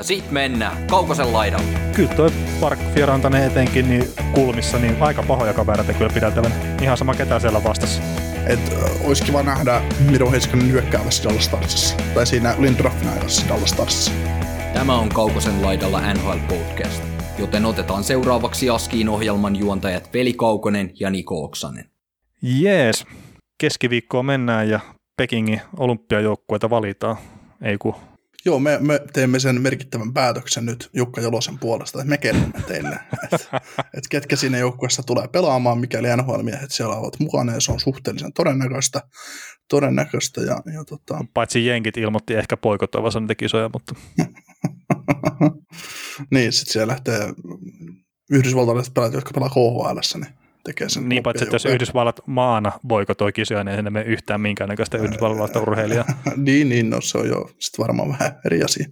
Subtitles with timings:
[0.00, 1.78] Ja sit mennään Kaukosen laidalle.
[1.96, 2.30] Kyllä toi
[2.60, 4.04] Park Fierantanen etenkin niin
[4.34, 6.52] kulmissa, niin aika pahoja kavereita kyllä pidätelevän.
[6.82, 8.02] Ihan sama ketä siellä vastassa.
[8.46, 11.96] Et äh, olisi kiva nähdä Miro Heiskanen hyökkäävässä Dallas Starsissa.
[12.14, 14.12] Tai siinä Lindroffin ajassa Dallas Starsissa.
[14.74, 17.02] Tämä on Kaukosen laidalla NHL Podcast,
[17.38, 21.84] joten otetaan seuraavaksi Askiin ohjelman juontajat Veli Kaukonen ja Niko Oksanen.
[22.42, 23.06] Jees,
[23.58, 24.80] keskiviikkoon mennään ja
[25.16, 27.16] Pekingin olympiajoukkueita valitaan.
[27.62, 27.94] Ei ku
[28.44, 32.98] Joo, me, me teemme sen merkittävän päätöksen nyt Jukka Jolosen puolesta, että me kerromme teille,
[33.24, 33.38] että,
[33.96, 38.32] että ketkä siinä joukkueessa tulee pelaamaan, mikäli NHL-miehet siellä ovat mukana, ja se on suhteellisen
[38.32, 39.02] todennäköistä.
[39.68, 41.24] todennäköistä ja, ja tota...
[41.34, 43.94] Paitsi jenkit ilmoitti ehkä poikotoivansa niitä kisoja, mutta...
[46.32, 47.20] niin, sitten siellä lähtee
[48.30, 51.08] yhdysvaltalaiset pelaajat, jotka pelaa KHL, niin tekee sen.
[51.08, 55.60] Niin, paitsi että jos Yhdysvallat maana boikotoi kisoja, niin ei sinne mene yhtään minkäännäköistä yhdysvaltalaista
[55.60, 56.04] urheilijaa.
[56.36, 58.86] niin, niin, no se on jo sitten varmaan vähän eri asia.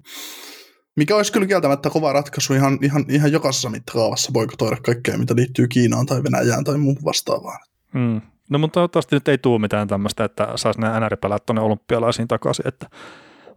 [0.96, 5.68] Mikä olisi kyllä kieltämättä kova ratkaisu ihan, ihan, ihan jokaisessa mittakaavassa boikotoida kaikkea, mitä liittyy
[5.68, 7.58] Kiinaan tai Venäjään tai muuhun vastaavaan.
[7.94, 8.20] Mm.
[8.50, 12.68] No mutta toivottavasti nyt ei tule mitään tämmöistä, että saisi nämä NR-pelät tuonne olympialaisiin takaisin,
[12.68, 12.86] että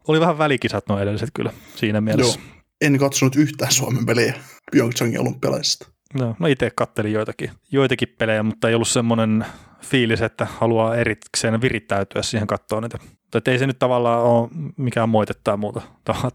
[0.08, 2.40] oli vähän välikisat nuo edelliset kyllä siinä mielessä.
[2.40, 2.62] Joo.
[2.82, 4.34] En katsonut yhtään Suomen peliä
[4.72, 5.88] Pyeongchangin olympialaisista.
[6.14, 9.46] No, no itse kattelin joitakin, joitakin pelejä, mutta ei ollut semmoinen
[9.82, 12.98] fiilis, että haluaa erikseen virittäytyä siihen kattoon niitä.
[13.36, 15.82] Että ei se nyt tavallaan ole mikään moitettaa muuta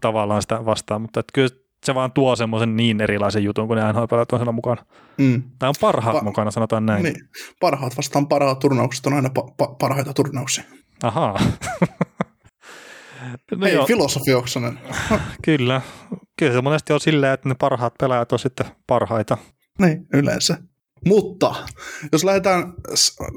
[0.01, 1.49] tavallaan sitä vastaan, mutta että kyllä
[1.85, 4.85] se vaan tuo semmoisen niin erilaisen jutun, kun ne nhl on siellä mukana.
[5.17, 5.43] Mm.
[5.59, 7.03] Tämä on parhaat pa- mukana, sanotaan näin.
[7.03, 7.15] Niin.
[7.59, 10.63] Parhaat vastaan parhaat turnaukset on aina pa- pa- parhaita turnauksia.
[11.03, 11.39] Ahaa.
[13.55, 14.31] no Ei, filosofi.
[15.45, 15.81] Kyllä.
[16.39, 19.37] Kyllä se monesti on silleen, että ne parhaat pelaajat on sitten parhaita.
[19.81, 20.57] Niin, yleensä.
[21.05, 21.55] Mutta
[22.11, 22.73] jos lähdetään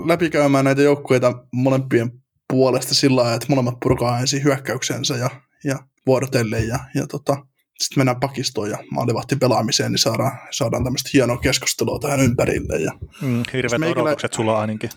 [0.06, 2.10] läpikäymään näitä joukkueita molempien
[2.48, 5.30] puolesta sillä lailla, että molemmat purkaa ensin hyökkäyksensä ja,
[5.64, 7.46] ja vuorotellen ja, ja tota,
[7.80, 12.76] sitten mennään pakistoon ja maalivahti pelaamiseen, niin saadaan, saadaan tämmöistä hienoa keskustelua tähän ympärille.
[12.76, 12.92] Ja
[13.22, 14.02] mm, hirveät meikälä...
[14.02, 14.90] odotukset sulla ainakin.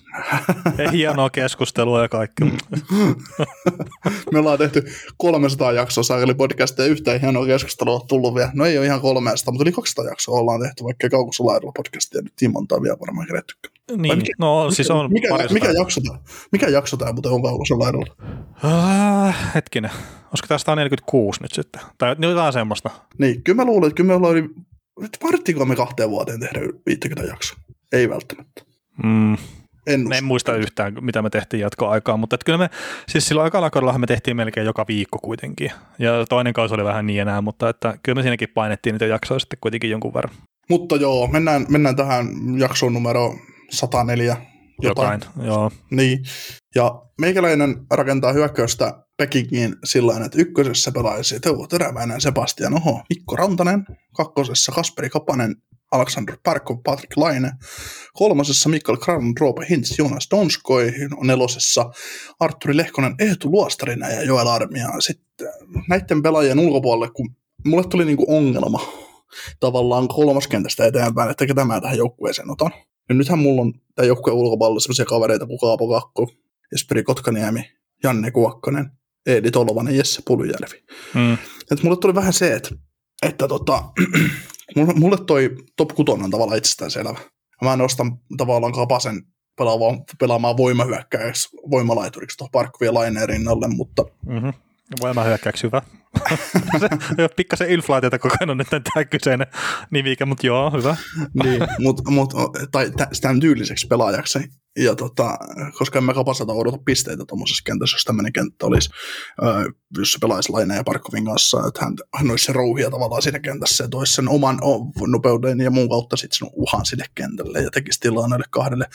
[0.92, 2.44] hienoa keskustelua ja kaikki.
[4.32, 4.84] Me ollaan tehty
[5.18, 8.52] 300 jaksoa saakeli podcastia yhtään hienoa keskustelua tullut vielä.
[8.54, 12.22] No ei ole ihan 300, mutta yli 200 jaksoa ollaan tehty, vaikka kaukossa laidalla podcastia
[12.22, 13.73] nyt niin montaa vielä varmaan kerätty.
[13.92, 16.20] Niin, mikä, no siis on mikä, mikä, jakso tämä,
[16.52, 18.16] mikä jakso tämä muuten on kaukossa laidalla?
[18.64, 19.92] Uh, hetkinen,
[20.26, 21.82] olisiko tämä 146 nyt sitten?
[21.98, 22.90] Tai jotain semmoista.
[23.18, 24.50] Niin, kyllä mä luulen, että kyllä me ollaan yli,
[25.66, 27.60] me kahteen vuoteen tehdä 50 jaksoa.
[27.92, 28.64] Ei välttämättä.
[29.04, 29.38] Mm.
[29.88, 32.70] En, en muista yhtään, mitä me tehtiin jatkoaikaa, mutta että kyllä me,
[33.10, 35.72] siis silloin aikalla me tehtiin melkein joka viikko kuitenkin.
[36.00, 39.40] Ja toinen kausi oli vähän niin enää, mutta että kyllä me siinäkin painettiin niitä jaksoja
[39.40, 40.36] sitten kuitenkin jonkun verran.
[40.70, 42.28] Mutta joo, mennään, mennään tähän
[42.58, 43.36] jaksoon numero
[43.74, 44.38] 104.
[44.82, 45.72] Jotain, jotain joo.
[45.92, 46.24] Niin,
[46.76, 53.86] ja meikäläinen rakentaa hyökkäystä Pekingiin sillä että ykkösessä pelaisi Teuvo Teräväinen, Sebastian Oho, Mikko Rantanen,
[54.14, 55.56] kakkosessa Kasperi Kapanen,
[55.92, 57.52] Alexander Parkov, Patrick Laine,
[58.14, 61.92] kolmosessa Mikael Kran, Roope Hintz, Jonas Donskoi, nelosessa
[62.40, 64.88] Arturi Lehkonen, Eetu Luostarina ja Joel Armia.
[65.00, 65.48] Sitten
[65.90, 67.36] näiden pelaajien ulkopuolelle, kun
[67.66, 68.80] mulle tuli niinku ongelma
[69.60, 72.72] tavallaan kolmoskentästä eteenpäin, että ketä mä tähän joukkueeseen otan.
[73.10, 76.28] Ja nythän mulla on tämän joukkueen ulkopuolella sellaisia kavereita kuin Kaapo Kakko,
[76.74, 77.72] Esperi Kotkaniemi,
[78.04, 78.92] Janne Kuokkonen,
[79.26, 80.84] Eedi Tolvanen, Jesse Puljärvi.
[81.14, 81.38] Mm.
[81.72, 82.70] Et mulle tuli vähän se, että,
[83.22, 83.84] että tota,
[84.96, 87.20] mulle, toi top 6 on tavallaan itsestäänselvä.
[87.62, 89.24] Mä nostan tavallaan Kapasen
[89.58, 94.54] pelaamaan, pelaamaan voimahyökkäyksi, voimalaituriksi tuohon Parkkovien laineen rinnalle, mutta mm-hmm.
[95.02, 95.82] Voimahyökkäyksi hyvä.
[97.36, 99.48] Pikkasen inflaatiota kokenut nyt tämä kyseinen
[99.92, 100.96] nimike, mutta joo, hyvä.
[101.44, 102.34] niin, mutta mut,
[102.72, 104.40] tai tämän tyyliseksi pelaajaksi.
[104.80, 105.38] Ja tota,
[105.78, 108.90] koska emme kapasata odota pisteitä tuommoisessa kentässä, jos tämmöinen kenttä olisi,
[109.98, 113.40] jos se pelaisi Laine ja Parkovin kanssa, että hän, hän olisi se rouhia tavallaan siinä
[113.40, 114.60] kentässä ja toisi sen oman
[115.08, 118.86] nopeuden ja muun kautta sitten sen uhan sinne kentälle ja tekisi tilaa näille kahdelle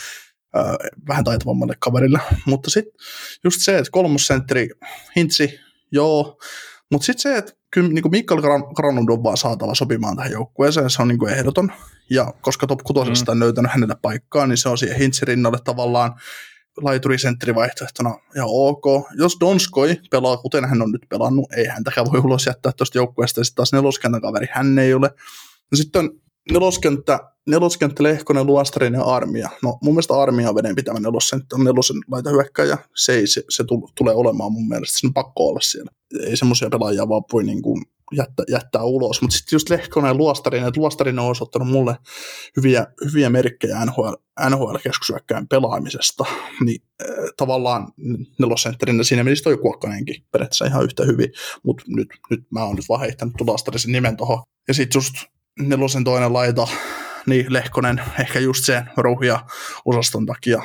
[1.09, 2.21] vähän taitavammalle kaverille.
[2.47, 2.93] Mutta sitten
[3.45, 4.69] just se, että kolmosentteri
[5.17, 5.61] Hintsi
[5.93, 6.39] joo.
[6.91, 8.41] Mutta sitten se, että kyllä niin Mikael
[8.75, 11.73] Granlund on vaan saatava sopimaan tähän joukkueeseen, se on niin kuin ehdoton.
[12.11, 13.15] Ja koska top 6 mm.
[13.29, 16.15] on löytänyt hänelle paikkaa, niin se on siihen Hintsin rinnalle tavallaan
[16.83, 18.85] laiturisentteri vaihtoehtona ja ok.
[19.19, 23.45] Jos Donskoi pelaa, kuten hän on nyt pelannut, ei häntäkään voi ulos jättää tuosta joukkueesta.
[23.45, 25.11] Sitten taas neloskentän kaveri, hän ei ole.
[25.71, 26.11] No sitten on
[26.53, 29.51] neloskenttä, neloskenttä Lehkonen, Luostarin ja Armia.
[29.63, 32.79] No mun mielestä Armia on veden pitävä neloskenttä, on nelosen laita hyökkäjä.
[32.97, 33.65] Se, ei, se, se
[33.95, 35.91] tulee olemaan mun mielestä, se on pakko olla siellä.
[36.27, 37.83] Ei semmoisia pelaajia vaan voi niin kuin
[38.17, 39.23] jättää, jättää ulos.
[39.23, 41.97] Mutta sitten just Lehkonen ja Luostarinen, että Luostarinen on osoittanut mulle
[42.57, 44.13] hyviä, hyviä merkkejä NHL,
[44.51, 46.25] NHL-keskusyökkäin pelaamisesta,
[46.65, 47.93] niin äh, tavallaan
[48.39, 52.89] nelosentterinä siinä menisi toi Kuokkanenkin periaatteessa ihan yhtä hyvin, mutta nyt, nyt mä oon nyt
[52.89, 54.43] vaan heittänyt Luostarisen nimen tuohon.
[54.69, 55.15] Ja sitten just
[55.59, 56.69] nelosen toinen laita,
[57.27, 59.41] niin Lehkonen ehkä just sen ruhia
[59.85, 60.63] osaston takia,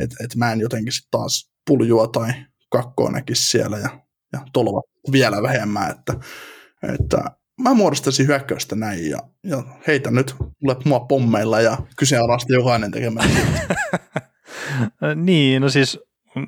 [0.00, 2.32] että et mä en jotenkin sitten taas puljua tai
[2.70, 3.88] kakkoa näkisi siellä ja,
[4.32, 4.82] ja tolva
[5.12, 6.14] vielä vähemmän, että
[6.94, 7.18] että
[7.60, 13.30] mä muodostaisin hyökkäystä näin ja, ja heitä nyt tule mua pommeilla ja kyseenalaista jokainen tekemään.
[15.26, 15.98] niin, no siis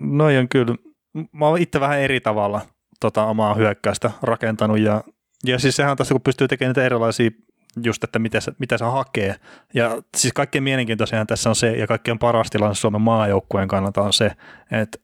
[0.01, 0.75] noi on kyllä,
[1.33, 2.67] mä oon itse vähän eri tavalla
[3.01, 5.05] tota, omaa hyökkäystä rakentanut ja,
[5.47, 7.31] ja siis sehän on tässä, kun pystyy tekemään niitä erilaisia
[7.85, 9.35] just, että mitä se, mitä se hakee.
[9.75, 14.13] Ja siis kaikkein mielenkiintoisinhan tässä on se, ja kaikkein paras tilanne Suomen maajoukkueen kannalta on
[14.13, 14.31] se,
[14.71, 14.99] että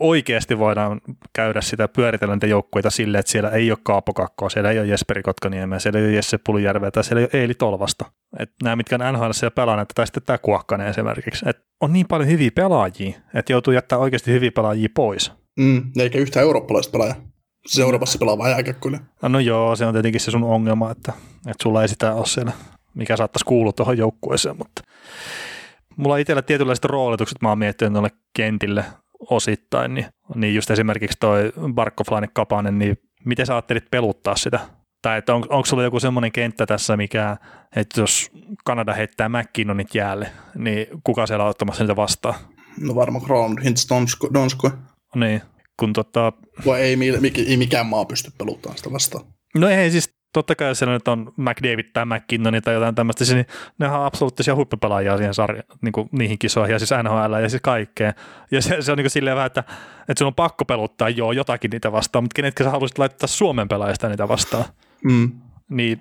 [0.00, 1.00] oikeasti voidaan
[1.32, 4.86] käydä sitä pyöritellä niitä joukkueita silleen, että siellä ei ole Kaapo Kakkoa, siellä ei ole
[4.86, 8.04] Jesperi Kotkaniemeä, siellä ei ole Jesse Pulujärveä tai siellä ei ole Eili Tolvasta.
[8.38, 11.48] Et nämä, mitkä on NHL siellä pelaaneet, tai sitten tämä Kuokkanen esimerkiksi.
[11.48, 15.32] Et on niin paljon hyviä pelaajia, että joutuu jättää oikeasti hyviä pelaajia pois.
[15.58, 17.33] Mm, eikä yhtään eurooppalaista pelaajaa.
[17.66, 18.98] Se Euroopassa pelaa vaan jääkäkkyllä.
[19.22, 22.26] No, no joo, se on tietenkin se sun ongelma, että, että sulla ei sitä ole
[22.26, 22.52] siellä,
[22.94, 24.82] mikä saattaisi kuulua tuohon joukkueeseen, mutta
[25.96, 28.84] mulla on itsellä tietynlaiset roolitukset, mä oon miettinyt tuolle kentille
[29.30, 34.60] osittain, niin, niin just esimerkiksi toi Barkov Kapanen, niin miten sä ajattelit peluttaa sitä?
[35.02, 37.36] Tai että on, onko sulla joku semmoinen kenttä tässä, mikä,
[37.76, 38.30] että jos
[38.64, 42.34] Kanada heittää McKinnonit jäälle, niin kuka siellä on ottamassa niitä vastaan?
[42.80, 43.86] No varmaan Crown, Hintz.
[44.34, 44.70] Donsko.
[45.14, 45.42] Niin,
[45.76, 46.32] kun tota...
[46.66, 46.98] Vai ei,
[47.46, 49.24] ei mikään maa pysty peluttamaan sitä vastaan.
[49.54, 53.46] No ei siis totta kai siellä nyt on McDavid tai McKinnon tai jotain tämmöistä, niin
[53.78, 57.62] ne on absoluuttisia huippupelaajia siihen sarja, niin kuin niihin kisoihin ja siis NHL ja siis
[57.62, 58.12] kaikkea.
[58.50, 59.64] Ja se, se on niin kuin silleen vähän, että,
[60.08, 63.68] että sun on pakko peluttaa joo jotakin niitä vastaan, mutta kenetkä sä haluaisit laittaa Suomen
[63.68, 64.64] pelaajista niitä vastaan.
[65.04, 65.32] Mm.
[65.70, 66.00] Niin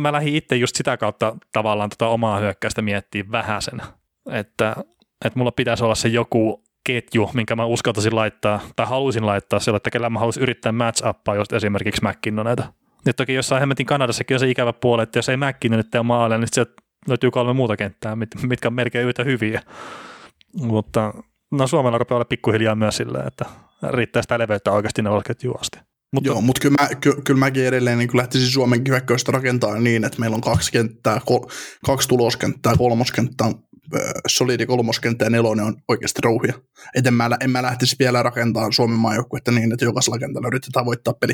[0.00, 3.82] mä lähdin itse just sitä kautta tavallaan tota omaa hyökkäystä miettiä vähäsen,
[4.30, 4.76] että,
[5.24, 9.76] että mulla pitäisi olla se joku ketju, minkä mä uskaltaisin laittaa tai haluaisin laittaa sillä,
[9.76, 12.72] että kellä mä haluaisin yrittää match uppaa just esimerkiksi McKinnoneita.
[13.06, 16.02] Ja toki jossain hemmetin Kanadassakin on se ikävä puoli, että jos ei McKinnon nyt tee
[16.02, 16.72] maalia, niin sieltä
[17.08, 19.62] löytyy kolme muuta kenttää, mitkä on melkein yhtä hyviä.
[20.60, 21.14] Mutta
[21.50, 23.44] no Suomella rupeaa olla pikkuhiljaa myös silleen, että
[23.90, 25.78] riittää sitä leveyttä oikeasti nelosketjuun asti.
[26.12, 30.04] Mutta, Joo, mutta kyllä, mä, ky, kyllä mäkin edelleen niin lähtisin Suomen hyökkäystä rakentaa niin,
[30.04, 31.40] että meillä on kaksi kenttää, kol,
[31.84, 33.54] kaksi tuloskenttää, kolmoskenttä on
[34.26, 36.54] solidi kolmoskenttä ja nelonen on oikeasti rouhia.
[36.94, 40.86] Et en mä, en mä lähtisi vielä rakentamaan Suomen maajoukkuetta niin, että jokaisella kentällä yritetään
[40.86, 41.32] voittaa peli.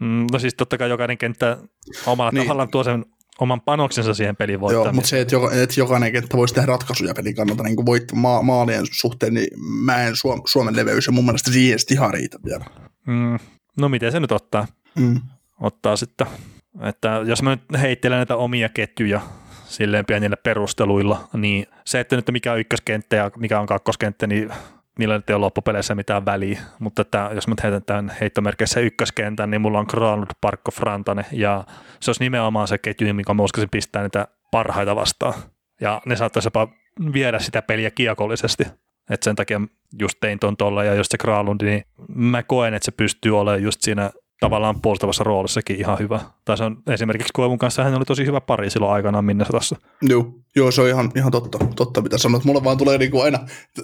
[0.00, 1.58] Mm, no siis totta kai jokainen kenttä
[2.06, 2.44] omalla niin.
[2.44, 3.04] tavallaan tuo sen
[3.38, 4.86] oman panoksensa siihen peliin voittamiseen.
[4.86, 8.12] Joo, mutta se, että, joka, että jokainen kenttä voisi tehdä ratkaisuja pelin kannalta niin voit,
[8.12, 9.48] ma- maalien suhteen, niin
[9.84, 12.64] mä en Suom- Suomen leveys ja mun mielestä siihen ihan riitä vielä.
[13.06, 13.38] Mm,
[13.78, 14.66] no miten se nyt ottaa?
[14.98, 15.20] Mm.
[15.60, 16.26] Ottaa sitten,
[16.88, 19.20] että jos mä nyt heittelen näitä omia ketjuja
[19.66, 24.50] silleen pienillä perusteluilla, niin se, että nyt mikä on ykköskenttä ja mikä on kakkoskenttä, niin
[24.98, 29.50] niillä nyt ei ole loppupeleissä mitään väliä, mutta että jos mä heitän tämän heittomerkeissä ykköskentän,
[29.50, 31.64] niin mulla on Granlund, Parkko, Frantane ja
[32.00, 35.34] se olisi nimenomaan se ketju, mikä mä uskoisin pistää niitä parhaita vastaan.
[35.80, 36.68] Ja ne saattaisi jopa
[37.12, 38.64] viedä sitä peliä kiekollisesti.
[39.10, 39.60] Et sen takia
[40.00, 43.62] just tein ton tolla ja jos se Granlund, niin mä koen, että se pystyy olemaan
[43.62, 46.20] just siinä tavallaan puolustavassa roolissakin ihan hyvä.
[46.44, 49.76] Tai se on esimerkiksi Koivun kanssa hän oli tosi hyvä pari silloin aikanaan Minnesotassa.
[50.02, 52.44] Joo, joo se on ihan, ihan totta, totta, mitä sanot.
[52.44, 53.38] Mulla vaan tulee niinku aina,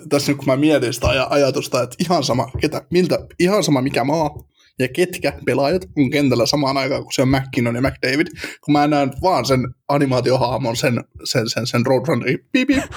[0.08, 4.04] tässä nyt kun mä mietin sitä ajatusta, että ihan sama, ketä, miltä, ihan sama mikä
[4.04, 4.30] maa,
[4.78, 8.26] ja ketkä pelaajat on kentällä samaan aikaan, kun se on McKinnon ja McDavid,
[8.64, 12.84] kun mä näen vaan sen animaatiohaamon, sen, sen, sen, sen Roadrunnerin, piip, piip.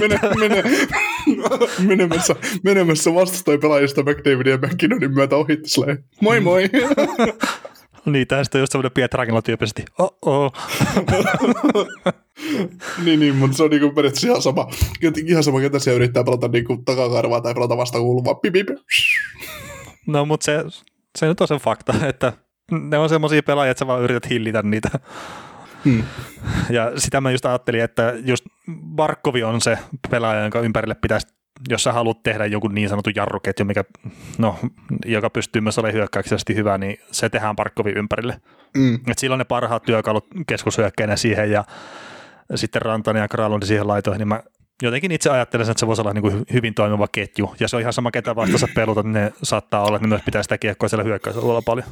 [0.00, 0.62] mene, mene,
[1.86, 5.58] menemässä, menemässä vastustajan pelaajista McDavidin ja McKinnonin myötä ohi
[6.20, 6.70] Moi moi!
[8.12, 9.84] Niin, tästä on just semmoinen Pietrangelo tyyppisesti.
[9.98, 10.52] Oh oh.
[13.04, 14.68] niin, niin, mutta se on niinku periaatteessa ihan sama,
[15.26, 18.34] ihan sama, ketä siellä yrittää pelata niinku takakarvaa tai pelata vastakulmaa.
[18.34, 18.68] Pip, pip.
[20.06, 20.64] No, mutta se,
[21.18, 22.32] se nyt on se fakta, että
[22.70, 24.90] ne on semmoisia pelaajia, että sä vaan yrität hillitä niitä.
[25.84, 26.02] Hmm.
[26.70, 28.44] Ja sitä mä just ajattelin, että just
[28.94, 29.78] Barkovi on se
[30.10, 31.26] pelaaja, jonka ympärille pitäisi
[31.68, 33.84] jos sä haluat tehdä joku niin sanotun jarruketju, mikä,
[34.38, 34.58] no,
[35.04, 38.40] joka pystyy myös olemaan hyökkäyksellisesti hyvä, niin se tehdään Parkkovin ympärille.
[38.76, 38.94] Mm.
[38.94, 41.64] Et silloin ne parhaat työkalut keskushyökkäinä siihen ja
[42.54, 44.42] sitten Rantanen ja Kralund siihen laitoihin, niin mä
[44.82, 47.80] jotenkin itse ajattelen, että se voisi olla niin kuin hyvin toimiva ketju, ja se on
[47.80, 50.88] ihan sama, ketä vastassa peluta, niin ne saattaa olla, että ne myös pitää sitä kiekkoa
[50.88, 51.86] siellä hyökkäysalueella paljon.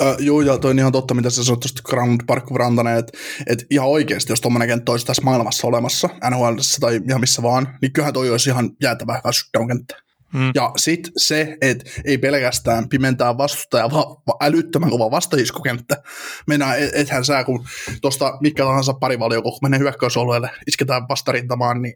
[0.00, 3.18] Äh, joo, ja toi on ihan totta, mitä sä sanoit tuosta Ground Park Rantanen, että
[3.46, 7.68] et ihan oikeasti, jos tuommoinen kenttä olisi tässä maailmassa olemassa, NHL tai ihan missä vaan,
[7.82, 10.06] niin kyllähän toi olisi ihan jäätävä hyvä shutdown-kenttä.
[10.34, 10.52] Mm.
[10.54, 16.02] Ja sitten se, että ei pelkästään pimentää vastustaja, vaan älyttömän kova vastaiskukenttä.
[16.46, 17.66] Mennään, et, ethän sä, kun
[18.02, 21.94] tuosta mikä tahansa parivalio, kun menee hyökkäysalueelle, isketään vastarintamaan, niin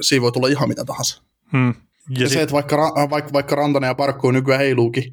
[0.00, 1.22] siinä voi tulla ihan mitä tahansa.
[1.52, 1.74] Mm.
[2.10, 2.38] Ja, ja sit...
[2.38, 2.76] se, että vaikka,
[3.10, 5.12] vaikka, vaikka Rantanen ja Parkko nykyään heiluukin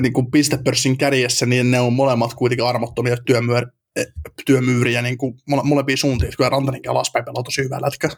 [0.00, 3.66] niin kuin pistepörssin kärjessä, niin ne on molemmat kuitenkin armottomia työmyör,
[3.96, 4.04] e,
[4.46, 6.32] työmyyriä niin kuin mole, molempia suuntiin.
[6.36, 8.08] Kyllä Rantanenkin alaspäin pelaa tosi hyvää lätkä.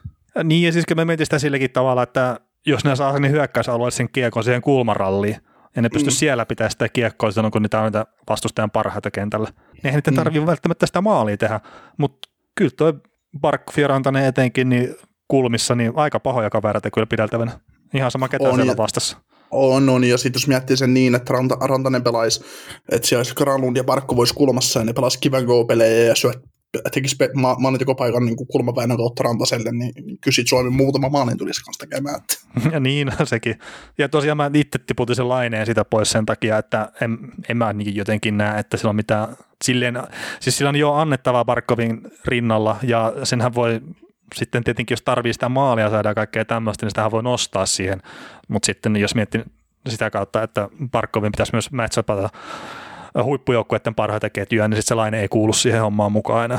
[0.44, 4.08] Niin, ja siis me mietin sitä silläkin tavalla, että jos ne saa sen hyökkäysalueelle sen
[4.12, 5.36] kiekon siihen kulmaralliin,
[5.76, 6.14] ja ne pysty mm.
[6.14, 9.48] siellä pitää sitä kiekkoa silloin, kun niitä on niitä vastustajan parhaita kentällä.
[9.48, 10.14] Niin eihän niitä mm.
[10.14, 11.60] tarvitse välttämättä sitä maalia tehdä,
[11.96, 12.92] mutta kyllä toi
[13.40, 14.94] Bark Fiorantanen etenkin niin
[15.28, 17.60] kulmissa, niin aika pahoja kavereita kyllä pideltävänä.
[17.94, 19.16] Ihan sama ketä on, siellä vastassa.
[19.50, 22.44] On, on, ja sitten jos miettii sen niin, että Ranta, Rantanen pelaisi,
[22.92, 26.42] että siellä olisi Granlund ja Parkko voisi kulmassa, ja ne pelaisi kivan pelejä ja syöt
[26.92, 31.86] tekisi ma- maalintekopaikan niin kulmapäännön kautta Rantaselle, niin kyllä siitä Suomi muutama maalin tulisi kanssa
[31.86, 32.20] tekemään.
[32.72, 33.58] Ja niin, sekin.
[33.98, 37.72] Ja tosiaan mä itse tiputin sen laineen sitä pois sen takia, että en, en mä
[37.72, 40.02] niin jotenkin näe, että sillä on mitään, silleen,
[40.40, 43.80] siis sillä on jo annettavaa Barkovin rinnalla, ja senhän voi
[44.34, 48.02] sitten tietenkin, jos tarvii sitä maalia saada ja kaikkea tämmöistä, niin sitä voi nostaa siihen,
[48.48, 49.44] mutta sitten jos miettii
[49.88, 52.28] sitä kautta, että Barkovin pitäisi myös matchapata
[53.22, 56.58] huippujoukkueiden parhaita ketjuja, niin sitten se laine ei kuulu siihen hommaan mukaan enää.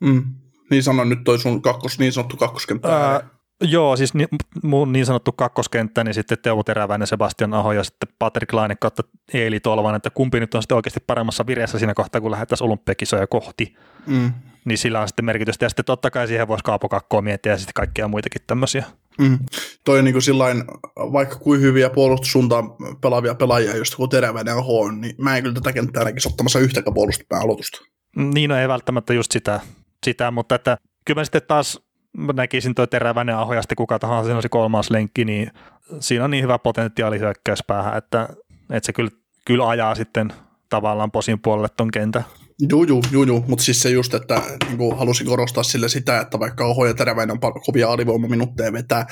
[0.00, 0.22] Mm.
[0.70, 2.96] Niin sanon nyt toi sun kakkos, niin sanottu kakkoskenttä.
[2.96, 3.20] Ää,
[3.60, 4.26] joo, siis ni,
[4.62, 9.02] mun niin sanottu kakkoskenttä, niin sitten Teuvo Teräväinen, Sebastian Aho ja sitten Patrick Laine kautta
[9.34, 13.26] Eeli Tolvan, että kumpi nyt on sitten oikeasti paremmassa vireessä siinä kohtaa, kun lähdettäisiin olympiakisoja
[13.26, 13.74] kohti.
[14.06, 14.32] Mm.
[14.64, 15.64] Niin sillä on sitten merkitystä.
[15.64, 18.84] Ja sitten totta kai siihen voisi kaapokakkoa miettiä ja sitten kaikkia muitakin tämmöisiä.
[19.18, 19.38] Mm.
[19.84, 20.64] Toi on niin kuin sillain,
[20.96, 22.64] vaikka kuin hyviä puolustussuuntaan
[23.00, 26.94] pelaavia pelaajia, just kun Teräväinen on, niin mä en kyllä tätä kenttää näkisi ottamassa yhtäkään
[26.94, 27.80] puolustuspään aloitusta.
[28.16, 29.60] Niin, no ei välttämättä just sitä,
[30.06, 31.80] sitä mutta että kyllä mä sitten taas
[32.34, 35.50] näkisin toi Teräväinen Aho ja sitten kuka tahansa siinä olisi kolmas lenkki, niin
[36.00, 38.28] siinä on niin hyvä potentiaali hyökkäyspäähän, että,
[38.70, 39.10] että se kyllä,
[39.44, 40.32] kyllä ajaa sitten
[40.68, 42.24] tavallaan posin puolelle ton kentän.
[42.68, 43.44] Joo, joo, joo, joo.
[43.48, 47.38] mutta siis se just, että niin halusin korostaa sille sitä, että vaikka Oho ja Teräväinen
[47.42, 49.06] on kovia alivoimaminutteja vetää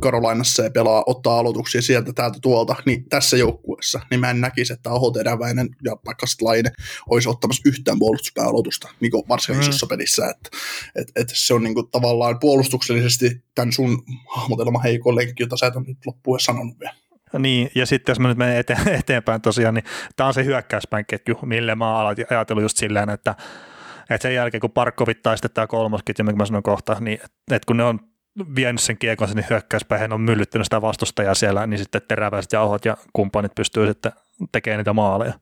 [0.00, 4.72] Karolainassa ja pelaa, ottaa aloituksia sieltä täältä tuolta, niin tässä joukkueessa, niin mä en näkisi,
[4.72, 6.72] että Oho Teräväinen ja vaikka Laine
[7.10, 9.68] olisi ottamassa yhtään puolustuspääaloitusta, niin kuin varsinkin mm.
[9.68, 10.58] isossa pelissä, että
[10.94, 14.02] et, et se on niin kuin tavallaan puolustuksellisesti tämän sun
[14.36, 17.05] hahmotelma heikon lenkki, jota sä et nyt loppuun sanonut vielä.
[17.38, 19.84] Niin, ja sitten jos mä nyt menen ete- eteenpäin tosiaan, niin
[20.16, 23.34] tämä on se hyökkäyspäin ketju, mille mä oon ajatellut just silleen, että,
[24.10, 27.18] että sen jälkeen kun Parkkovit tai sitten tämä kolmosketju, minkä mä sanon kohta, niin
[27.50, 28.00] että kun ne on
[28.56, 32.84] vienyt sen kiekon sinne hyökkäyspäin, on myllyttänyt sitä vastustajaa siellä, niin sitten teräväiset ja ohot
[32.84, 34.12] ja kumppanit pystyy sitten
[34.52, 35.32] tekemään niitä maaleja.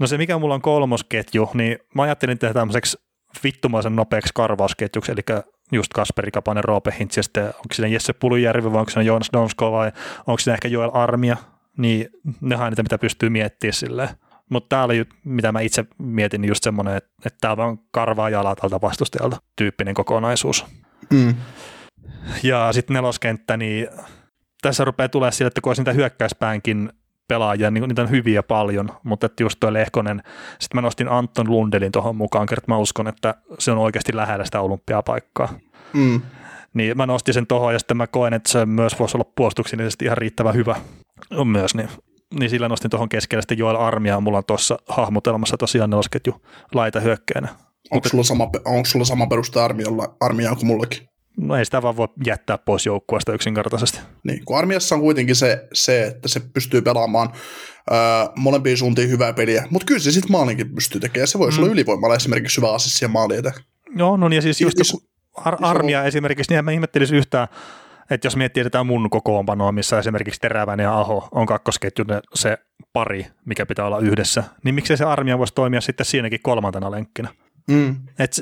[0.00, 2.98] No se mikä mulla on kolmosketju, niin mä ajattelin tehdä tämmöiseksi
[3.44, 8.72] vittumaisen nopeaksi karvausketjuksi, eli just Kasperi Kapanen, Roope Hintz, ja sitten onko siinä Jesse Pulujärvi
[8.72, 9.92] vai onko siinä Joonas Donsko vai
[10.26, 11.36] onko siinä ehkä Joel Armia,
[11.78, 12.08] niin
[12.40, 14.08] nehän on niitä, mitä pystyy miettimään silleen.
[14.50, 18.30] Mutta tämä oli, mitä mä itse mietin, niin just semmoinen, että, että tämä on karvaa
[18.30, 20.66] jalat tältä vastustajalta tyyppinen kokonaisuus.
[21.10, 21.34] Mm.
[22.42, 23.88] Ja sitten neloskenttä, niin
[24.62, 26.92] tässä rupeaa tulee sille, että kun olisi niitä hyökkäyspäänkin
[27.28, 30.22] pelaajia, niin niitä on hyviä paljon, mutta että just tuo Lehkonen,
[30.60, 34.44] sitten mä nostin Anton Lundelin tuohon mukaan, kertaa mä uskon, että se on oikeasti lähellä
[34.44, 35.48] sitä olympiapaikkaa.
[35.92, 36.20] Mm.
[36.74, 40.04] Niin mä nostin sen tuohon ja sitten mä koen, että se myös voisi olla puolustuksellisesti
[40.04, 40.76] ihan riittävän hyvä
[41.30, 41.88] on myös, niin,
[42.38, 46.42] niin sillä nostin tuohon keskelle sitten Joel Armia, mulla on tuossa hahmotelmassa tosiaan nelosketju
[46.74, 47.48] laita hyökkäänä.
[47.90, 51.08] Onko sulla sama, onko sulla sama peruste armialla, armiaan kuin mullakin?
[51.36, 53.98] No ei sitä vaan voi jättää pois joukkueesta yksinkertaisesti.
[54.24, 57.32] Niin, kun armiassa on kuitenkin se, se että se pystyy pelaamaan
[57.92, 57.96] öö,
[58.36, 61.28] molempiin suuntiin hyvää peliä, mutta kyllä se sitten maalinkin pystyy tekemään.
[61.28, 61.64] Se voisi mm.
[61.64, 63.34] olla ylivoimalla esimerkiksi hyvä assissi ja maali
[63.96, 64.96] Joo, no niin ja siis just is,
[65.34, 66.06] ar- armia on...
[66.06, 67.48] esimerkiksi, niin mä ihmettelisi yhtään,
[68.10, 72.58] että jos miettii tätä mun kokoonpanoa, missä esimerkiksi Teräväinen ja Aho on kakkosketju se
[72.92, 77.28] pari, mikä pitää olla yhdessä, niin miksei se armia voisi toimia sitten siinäkin kolmantena lenkkinä?
[77.68, 77.96] Mm.
[78.18, 78.32] Et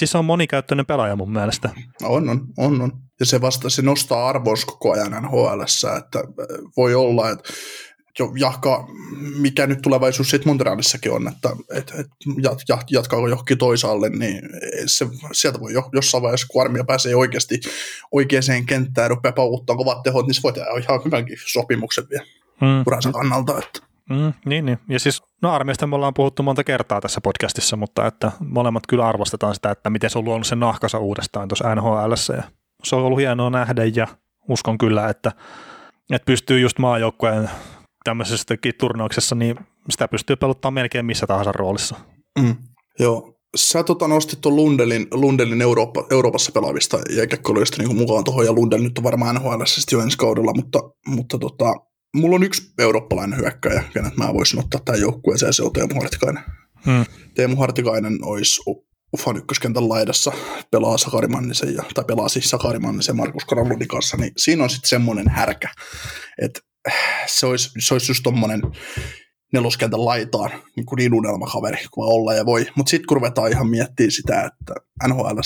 [0.00, 1.70] Siis on monikäyttöinen pelaaja mun mielestä.
[2.02, 2.92] On, on, on, on.
[3.20, 5.60] Ja se vasta se nostaa arvonsa koko ajan nhl
[5.98, 6.24] että äh,
[6.76, 7.52] voi olla, että
[8.18, 8.88] jo jahka,
[9.38, 12.06] mikä nyt tulevaisuus sitten Montrealissakin on, että et, et,
[12.42, 14.42] jat, jat, jatkaako johonkin toisaalle, niin
[14.86, 17.60] se, sieltä voi jo, jossain vaiheessa, kun armia pääsee oikeasti
[18.12, 22.26] oikeaan kenttään ja rupeaa pauvuttaa kovat tehot, niin se voi tehdä ihan hyvänkin sopimuksen vielä
[22.60, 22.84] mm.
[22.86, 23.58] uransa kannalta.
[23.58, 23.89] Että.
[24.10, 24.78] Mm, niin, niin.
[24.88, 29.08] Ja siis no armiasta me ollaan puhuttu monta kertaa tässä podcastissa, mutta että molemmat kyllä
[29.08, 32.34] arvostetaan sitä, että miten se on luonut sen nahkansa uudestaan tuossa NHL.
[32.36, 32.42] Ja
[32.84, 34.06] se on ollut hienoa nähdä ja
[34.48, 35.32] uskon kyllä, että,
[36.10, 37.50] että pystyy just maajoukkueen
[38.04, 39.56] tämmöisessäkin turnauksessa, niin
[39.90, 41.96] sitä pystyy pelottamaan melkein missä tahansa roolissa.
[42.38, 42.56] Mm.
[42.98, 43.36] Joo.
[43.56, 48.82] Sä tota, nostit tuon Lundelin, Lundelin Eurooppa, Euroopassa pelaavista jääkäkkölyistä niin mukaan tuohon, ja Lundel
[48.82, 49.62] nyt on varmaan NHL
[49.92, 51.74] jo ensi kaudella, mutta, mutta tota,
[52.16, 56.42] mulla on yksi eurooppalainen hyökkäjä, kenet mä voisin ottaa tämän joukkueeseen, se on Teemu Hartikainen.
[56.86, 57.04] Hmm.
[57.34, 58.62] Teemu Hartikainen olisi
[59.14, 60.32] Ufan ykköskentän laidassa,
[60.70, 65.28] pelaa Sakarimannisen, ja, tai pelaa siis Sakarimannisen Markus Karaludin kanssa, niin siinä on sitten semmoinen
[65.28, 65.68] härkä,
[66.42, 66.60] että
[67.26, 68.62] se olisi, se olisi just tommonen
[69.52, 72.66] neloskentän laitaan niin, kuin niin unelmakaveri kuin olla ja voi.
[72.76, 74.74] Mutta sitten kun ruvetaan ihan miettimään sitä, että
[75.08, 75.40] nhl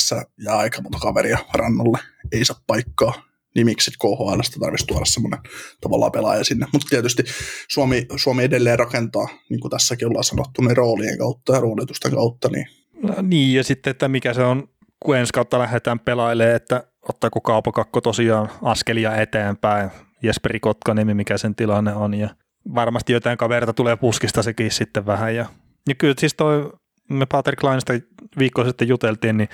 [0.45, 1.99] jää aika monta kaveria rannalle,
[2.33, 3.23] ei saa paikkaa,
[3.55, 5.41] niin miksi sitten KHL tarvitsisi tuoda semmoinen
[5.81, 6.67] tavallaan pelaaja sinne.
[6.73, 7.23] Mutta tietysti
[7.69, 12.49] Suomi, Suomi edelleen rakentaa, niin kuin tässäkin ollaan sanottu, ne roolien kautta ja roolitusten kautta.
[12.49, 12.67] Niin.
[13.03, 14.69] No, niin, ja sitten, että mikä se on,
[15.05, 19.91] kun ensi kautta lähdetään pelailemaan, että ottaako Kaupakakko tosiaan askelia eteenpäin,
[20.23, 22.29] Jesperi Kotkaniemi, mikä sen tilanne on, ja
[22.75, 25.35] varmasti jotain kaverita tulee puskista sekin sitten vähän.
[25.35, 25.47] Ja,
[25.89, 26.73] ja kyllä siis toi,
[27.11, 27.93] me Patrick Kleinista
[28.39, 29.49] viikko sitten juteltiin, niin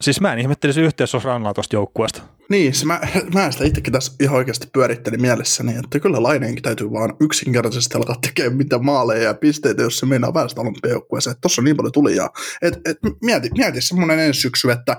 [0.00, 2.22] siis mä en ihmettelisi yhteys rannalla tuosta joukkueesta.
[2.50, 3.00] Niin, se mä,
[3.34, 8.16] mä sitä itsekin tässä ihan oikeasti pyörittelin mielessäni, että kyllä Laineenkin täytyy vaan yksinkertaisesti alkaa
[8.26, 11.36] tekemään mitä maaleja ja pisteitä, jos se meinaa päästä olympiajoukkueeseen.
[11.40, 12.16] Tuossa on niin paljon tuli.
[12.62, 14.96] Et, et, mieti, mieti semmoinen ensi syksy, että,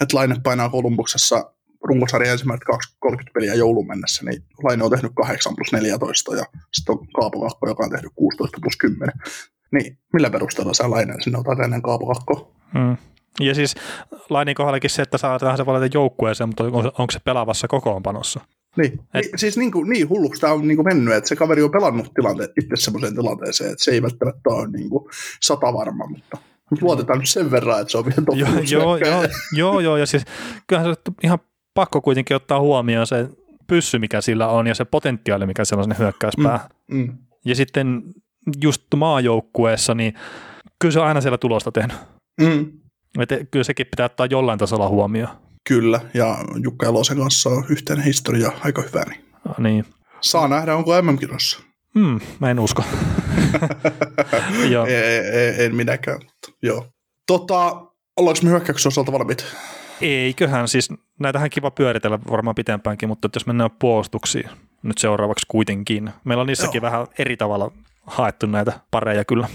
[0.00, 1.52] että Laine painaa Kolumbuksessa
[1.84, 2.64] runkosarjan ensimmäiset
[2.98, 7.40] 30 peliä joulun mennessä, niin Laine on tehnyt 8 plus 14 ja sitten on Kaapo
[7.40, 9.14] Kakko, joka on tehnyt 16 plus 10.
[9.72, 12.54] Niin, millä perusteella sä Laine sinne otat ennen Kaapo Kakko?
[12.72, 12.96] Hmm.
[13.40, 13.74] Ja siis
[14.30, 18.40] Lainin kohdallakin se, että saadaan se valita joukkueeseen, mutta onko se pelaavassa kokoonpanossa?
[18.76, 21.36] Niin, Et, niin siis niin, kuin, niin hulluksi tämä on niin kuin mennyt, että se
[21.36, 25.04] kaveri on pelannut tilante, itse semmoiseen tilanteeseen, että se ei välttämättä ole niin kuin
[25.42, 26.38] sata varma, mutta
[26.80, 30.24] luotetaan nyt sen verran, että se on vielä joo, joo, joo, joo, joo, ja siis
[30.66, 31.38] kyllähän se ihan
[31.74, 33.28] pakko kuitenkin ottaa huomioon se
[33.66, 36.68] pyssy, mikä sillä on, ja se potentiaali, mikä siellä on sinne hyökkäyspää.
[36.90, 37.18] Mm, mm.
[37.44, 38.02] Ja sitten
[38.62, 40.14] just maajoukkueessa, niin
[40.78, 41.96] kyllä se on aina siellä tulosta tehnyt.
[42.40, 42.81] Mm.
[43.18, 45.36] Et kyllä sekin pitää ottaa jollain tasolla huomioon.
[45.68, 49.04] Kyllä, ja Jukka Elosen kanssa on yhteinen historia aika hyvä.
[49.08, 49.24] Niin.
[49.44, 49.84] No, niin.
[50.20, 51.60] Saa nähdä, onko MM-kisossa.
[51.94, 52.84] Mm, mä en usko.
[54.70, 54.86] joo.
[54.86, 54.94] En,
[55.34, 56.86] en, en minäkään, mutta joo.
[57.26, 57.82] Tota,
[58.16, 59.46] ollaanko me hyökkäyksen osalta valmiit?
[60.00, 60.88] Eiköhän, siis
[61.20, 64.50] näitähän kiva pyöritellä varmaan pitempäänkin, mutta jos mennään puolustuksiin
[64.82, 66.10] nyt seuraavaksi kuitenkin.
[66.24, 66.90] Meillä on niissäkin Joo.
[66.90, 67.72] vähän eri tavalla
[68.06, 69.48] haettu näitä pareja kyllä.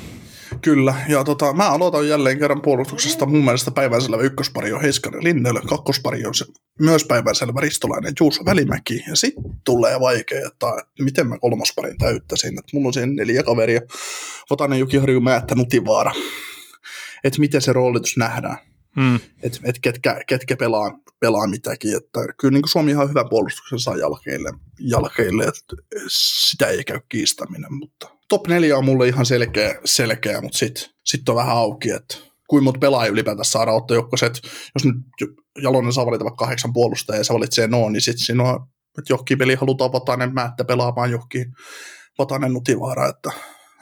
[0.62, 3.26] Kyllä, ja tota, mä aloitan jälleen kerran puolustuksesta.
[3.26, 6.46] Mun mielestä päivänselvä ykköspari on Heiskanen Linnellä, kakkospari on se
[6.80, 10.68] myös päivänselvä Ristolainen Juuso Välimäki, ja sitten tulee vaikea, että
[11.00, 12.60] miten mä kolmosparin täyttäisin.
[12.60, 13.82] Että mulla on siinä neljä kaveria,
[14.50, 16.12] Vatanen, Jukiharju, Määttä, Nutivaara.
[17.24, 18.58] Että miten se roolitus nähdään.
[18.96, 19.20] Hmm.
[19.44, 21.98] Että et ketkä, ketkä pelaa, pelaa mitäkin.
[21.98, 25.76] Että kyllä niin kuin Suomi ihan hyvä puolustuksen saa jalkeille, jalkeille että
[26.08, 31.30] sitä ei käy kiistäminen, mutta top 4 on mulle ihan selkeä, selkeä mutta sitten sit
[31.30, 34.40] on vähän auki, että kuin monta pelaajia ylipäätään saada ottaa jokkoset.
[34.76, 34.96] Jos nyt
[35.64, 39.14] Jalonen saa valita vaikka kahdeksan puolustajaa ja se valitsee no, niin sitten siinä on, että
[39.14, 41.46] johonkin peli halutaan Vatanen määttä pelaamaan johonkin
[42.20, 43.32] Vatanen Nutivaara, että,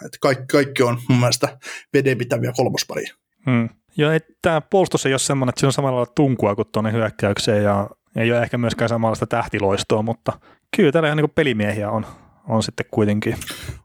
[0.06, 1.58] että kaikki, kaikki on mun mielestä
[1.94, 3.14] vedenpitäviä kolmosparia.
[3.46, 3.70] Hmm.
[3.98, 7.64] Joo, tämä puolustus ei ole semmoinen, että se on samalla lailla tunkua kuin tuonne hyökkäykseen
[7.64, 10.40] ja ei ole ehkä myöskään samanlaista tähtiloistoa, mutta
[10.76, 12.06] kyllä täällä ihan niin pelimiehiä on,
[12.50, 13.36] on sitten kuitenkin.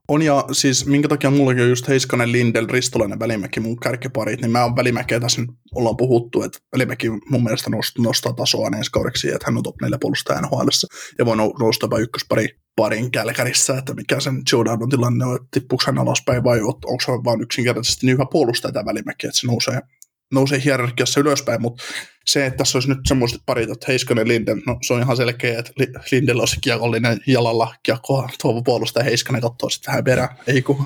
[0.08, 4.50] On ja siis minkä takia mullakin on just Heiskanen, Lindel, Ristolainen, Välimäki mun kärkiparit, niin
[4.50, 9.28] mä oon Välimäkeä tässä nyt ollaan puhuttu, että Välimäki mun mielestä nostaa tasoa ensi kaudeksi,
[9.28, 10.68] että hän on top 4 puolustaja nhl
[11.18, 15.84] ja voi nousta jopa ykköspari parin kälkärissä, että mikä sen Jordanon tilanne on, että tippuuko
[15.86, 19.80] hän alaspäin vai onko se vaan yksinkertaisesti niin hyvä puolustaja tämä Välimäki, että se nousee
[20.32, 21.84] nousee hierarkiassa ylöspäin, mutta
[22.26, 25.58] se, että tässä olisi nyt semmoiset parit, että Heiskanen Linden, no se on ihan selkeä,
[25.58, 25.72] että
[26.12, 28.28] Lindellä olisi kiekollinen jalalla kiekkoa.
[28.42, 30.84] Tuovu puolustaja Heiskanen katsoo sitten vähän perään, ei kun.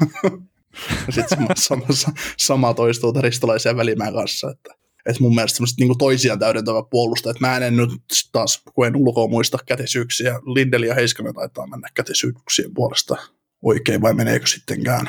[1.14, 6.38] sitten sama, sama, sama toistuu ristolaisia välimään kanssa, että että mun mielestä semmoiset niin toisiaan
[6.38, 7.90] täydentävä puolusta, että mä en nyt
[8.32, 13.16] taas, kun en ulkoa muista kätisyyksiä, Lindel ja Heiskanen taitaa mennä kätisyyksien puolesta
[13.62, 15.08] oikein, vai meneekö sittenkään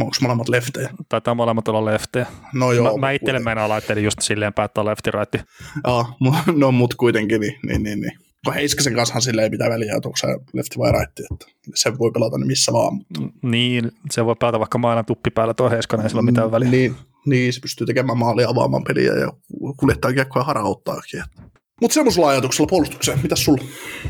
[0.00, 0.90] onko molemmat leftejä?
[1.08, 2.26] Taitaa molemmat olla leftejä.
[2.54, 2.92] No joo.
[2.92, 5.34] Mä, mä itselle mennä laittelin just silleen päättää lefti right.
[5.86, 6.06] Joo,
[6.56, 8.12] no mut kuitenkin, niin, niin, niin, niin.
[8.44, 11.98] Kun Heiskasen kanssa silleen ei mitään väliä, että onko se lefti vai right, että se
[11.98, 12.94] voi pelata niin missä vaan.
[12.94, 13.20] Mutta...
[13.42, 16.70] Niin, se voi pelata vaikka maailman tuppi päällä tuo Heiskanen, ei sillä ole mitään väliä.
[16.70, 19.32] Niin, niin, se pystyy tekemään maalia avaamaan peliä ja
[19.76, 21.22] kuljettaa kiekkoa ja harauttaakin.
[21.80, 23.64] Mutta semmoisella ajatuksella puolustukseen, mitä sulla?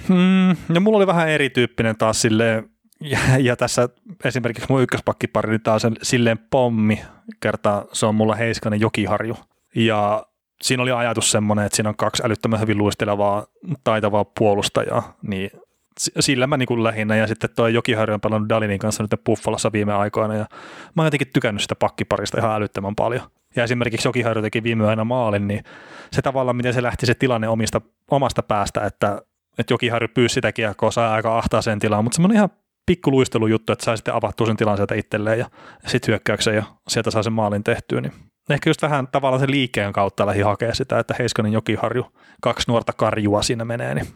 [0.08, 2.70] Hmm, no mulla oli vähän erityyppinen taas silleen,
[3.04, 3.88] ja, ja tässä
[4.24, 7.02] esimerkiksi mun ykköspakkipari, niin taas silleen pommi,
[7.40, 9.36] kertaa se on mulla Heiskanen Jokiharju.
[9.74, 10.26] Ja
[10.62, 13.46] siinä oli ajatus semmoinen, että siinä on kaksi älyttömän hyvin luistelevaa,
[13.84, 15.50] taitavaa puolustajaa, niin
[15.98, 19.92] sillä mä niin lähinnä, ja sitten toi Jokiharju on pelannut Dalinin kanssa nyt Buffalossa viime
[19.94, 20.46] aikoina, ja
[20.94, 23.22] mä oon jotenkin tykännyt sitä pakkiparista ihan älyttömän paljon.
[23.56, 25.64] Ja esimerkiksi Jokiharju teki viime aina maalin, niin
[26.12, 29.22] se tavallaan, miten se lähti se tilanne omista, omasta päästä, että,
[29.58, 32.50] että Jokiharju pyysi sitä kiekkoa, saa aika ahtaaseen tilaan, mutta semmoinen ihan
[32.86, 35.46] pikku luistelujuttu, että sai sitten avattua sen tilan sieltä itselleen ja
[35.86, 38.12] sitten hyökkäyksen ja sieltä saa sen maalin tehtyä, niin
[38.50, 42.06] ehkä just vähän tavallaan sen liikkeen kautta lähi hakea sitä, että Heiskanen Jokiharju,
[42.40, 44.06] kaksi nuorta karjua siinä menee, niin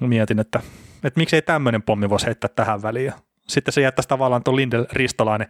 [0.00, 0.60] mietin, että,
[1.04, 3.12] että miksei tämmöinen pommi voisi heittää tähän väliin.
[3.48, 5.48] Sitten se jättäisi tavallaan tuon Lindel Ristolainen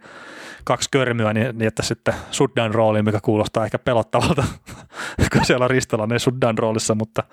[0.63, 4.43] kaksi körmyä, niin, niin että sitten Suddan rooliin, mikä kuulostaa ehkä pelottavalta,
[5.33, 7.23] kun siellä on Ristolainen Suddan roolissa, mutta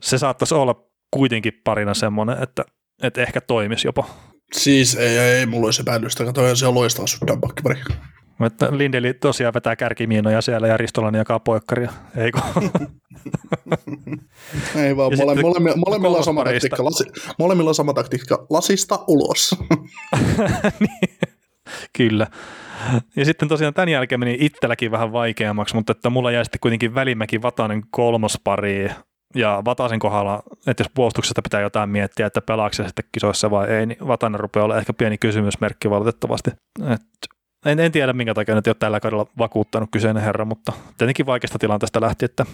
[0.00, 2.64] se saattaisi olla kuitenkin parina semmoinen, että,
[3.02, 4.04] että ehkä toimisi jopa.
[4.52, 7.80] Siis ei, ei, ei mulla olisi epäilystä, katsoin se on loistava Suddan pakkipari.
[8.46, 12.40] Että Lindeli tosiaan vetää kärkimiinoja siellä ja Ristolainen jakaa poikkaria, eikö?
[14.76, 17.04] Ei vaan, mole, molemmilla, molemmilla, on sama taktiikka, lasi,
[17.38, 19.56] molemmilla on sama taktiikka, lasista ulos.
[20.80, 21.18] niin,
[21.96, 22.26] kyllä.
[23.16, 26.94] Ja sitten tosiaan tämän jälkeen meni itselläkin vähän vaikeammaksi, mutta että mulla jäi sitten kuitenkin
[26.94, 28.90] Välimäki Vatanen kolmospari
[29.34, 33.86] ja Vatasen kohdalla, että jos puolustuksesta pitää jotain miettiä, että pelaako sitten kisoissa vai ei,
[33.86, 36.50] niin Vatanen rupeaa olla ehkä pieni kysymysmerkki valitettavasti.
[36.92, 37.02] Et
[37.66, 41.26] en, en tiedä, minkä takia nyt ei ole tällä kaudella vakuuttanut kyseinen herra, mutta tietenkin
[41.26, 42.46] vaikeasta tilanteesta lähti, että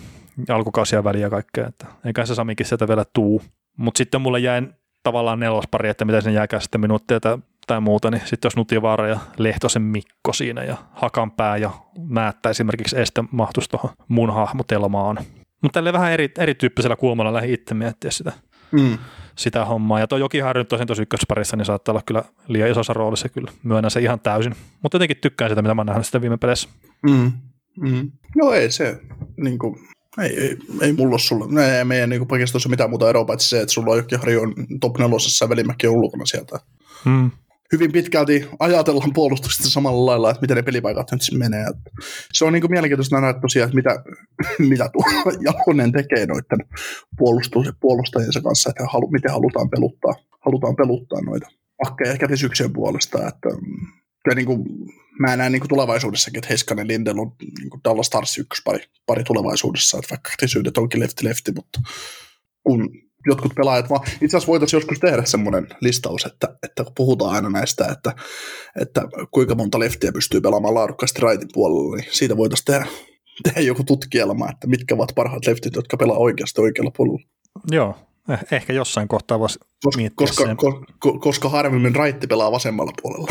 [0.49, 3.43] alkukausia väliä kaikkea, että eikä se Samikin sieltä vielä tuu.
[3.79, 4.63] Mutta sitten mulle jäi
[5.03, 9.09] tavallaan nelospari, että miten sen jääkää sitten minuuttia tai, tai muuta, niin sitten jos Nutivaara
[9.09, 11.71] ja Lehtosen Mikko siinä ja Hakanpää ja
[12.09, 15.19] Määttä esimerkiksi este mahtuisi tuohon mun hahmotelmaan.
[15.65, 18.33] Mutta tälle vähän eri, erityyppisellä kulmalla lähi itse miettiä sitä.
[18.73, 18.99] Mm
[19.37, 20.01] sitä hommaa.
[20.01, 23.53] Ja tuo Jokiharju tosin tuossa ykkösparissa, niin saattaa olla kyllä liian isossa roolissa kyllä.
[23.63, 24.55] Myönnän se ihan täysin.
[24.83, 26.69] Mutta jotenkin tykkään sitä, mitä mä oon nähnyt sitä viime peleissä.
[27.11, 27.33] Mm.
[27.81, 28.11] Mm.
[28.37, 29.01] No ei se,
[29.37, 29.77] niin kuin,
[30.23, 33.61] ei, ei, ei mulla ole sulla, ei meidän niin pakistossa mitään muuta eroa, paitsi se,
[33.61, 36.61] että sulla on Jokiharju on top nelosessa ja Velimäki on ulkona sieltä.
[37.05, 37.31] Mm
[37.73, 41.67] hyvin pitkälti ajatellaan puolustuksesta samalla lailla, että miten ne pelipaikat nyt menee.
[42.33, 44.05] Se on niin mielenkiintoista nähdä tosiaan, että mitä,
[44.71, 45.05] mitä tuo
[45.47, 46.69] Jalonen tekee noiden
[47.19, 51.49] puolustus, puolustajiensa kanssa, että halu, miten halutaan peluttaa, halutaan peluttaa noita
[51.85, 53.29] pakkeja ehkä käsisyksien puolesta.
[53.29, 53.49] Että,
[54.31, 54.65] ja niin kuin,
[55.19, 59.25] mä näen niin kuin tulevaisuudessakin, että Heiskanen Lindel on niin kuin Dallas Stars ykköspari pari
[59.25, 61.81] tulevaisuudessa, että vaikka kätisyydet onkin lefti-lefti, mutta
[62.65, 67.35] kun jotkut pelaajat, vaan itse asiassa voitaisiin joskus tehdä semmoinen listaus, että, että kun puhutaan
[67.35, 68.15] aina näistä, että,
[68.81, 72.87] että kuinka monta leftiä pystyy pelaamaan laadukkaasti raitin puolella, niin siitä voitaisiin tehdä,
[73.43, 77.29] tehdä joku tutkielma, että mitkä ovat parhaat leftit, jotka pelaa oikeasti oikealla puolella.
[77.71, 77.95] Joo,
[78.29, 79.59] eh, ehkä jossain kohtaa voisi
[80.15, 83.29] koska, koska, ko, koska harvemmin raitti pelaa vasemmalla puolella.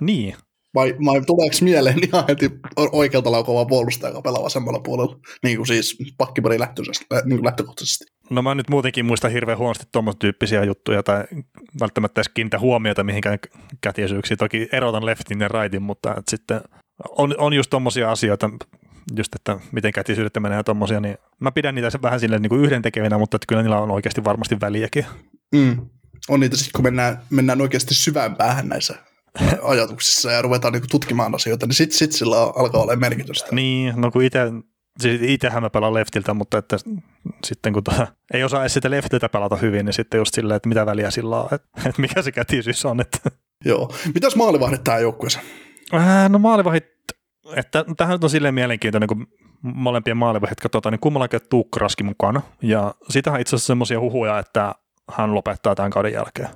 [0.00, 0.36] Niin,
[0.76, 5.66] vai, vai tuleeko mieleen ihan heti oikealta laukavaa puolustaja, joka pelaa vasemmalla puolella, niin kuin
[5.66, 6.58] siis pakkipari
[7.24, 8.04] niin lähtökohtaisesti?
[8.30, 11.24] No mä nyt muutenkin muistan hirveän huonosti tuommoista tyyppisiä juttuja tai
[11.80, 13.38] välttämättä edes kiinnitä huomiota mihinkään
[13.80, 14.38] kätiesyyksiin.
[14.38, 16.60] Toki erotan leftin ja rightin, mutta että sitten
[17.08, 18.50] on, on just tuommoisia asioita,
[19.16, 22.64] just että miten kätisyydet menee ja tommosia, niin mä pidän niitä vähän silleen niin kuin
[22.64, 25.06] yhden tekevinä, mutta että kyllä niillä on oikeasti varmasti väliäkin.
[25.54, 25.76] Mm.
[26.28, 29.05] On niitä sitten, kun mennään, mennään oikeasti syvään päähän näissä
[29.62, 33.48] ajatuksissa ja ruvetaan niin tutkimaan asioita, niin sitten sit sillä alkaa olla merkitystä.
[33.54, 34.40] Niin, no kun itse
[35.00, 36.76] siis itsehän mä pelaan leftiltä, mutta että
[37.44, 40.68] sitten kun tota, ei osaa edes sitä leftiltä pelata hyvin, niin sitten just silleen, että
[40.68, 43.00] mitä väliä sillä on, että, että mikä se kätisyys on.
[43.00, 43.18] Että.
[43.64, 43.94] Joo.
[44.14, 45.44] Mitäs maalivahdit tähän joukkueeseen?
[45.94, 46.86] Äh, no maalivahdit,
[47.56, 49.26] että tähän on silleen mielenkiintoinen, kun
[49.62, 52.42] molempien maalivahdit katsotaan, niin kummallakin Tuukka Raski mukana.
[52.62, 54.74] Ja sitähän itse asiassa semmoisia huhuja, että
[55.12, 56.48] hän lopettaa tämän kauden jälkeen.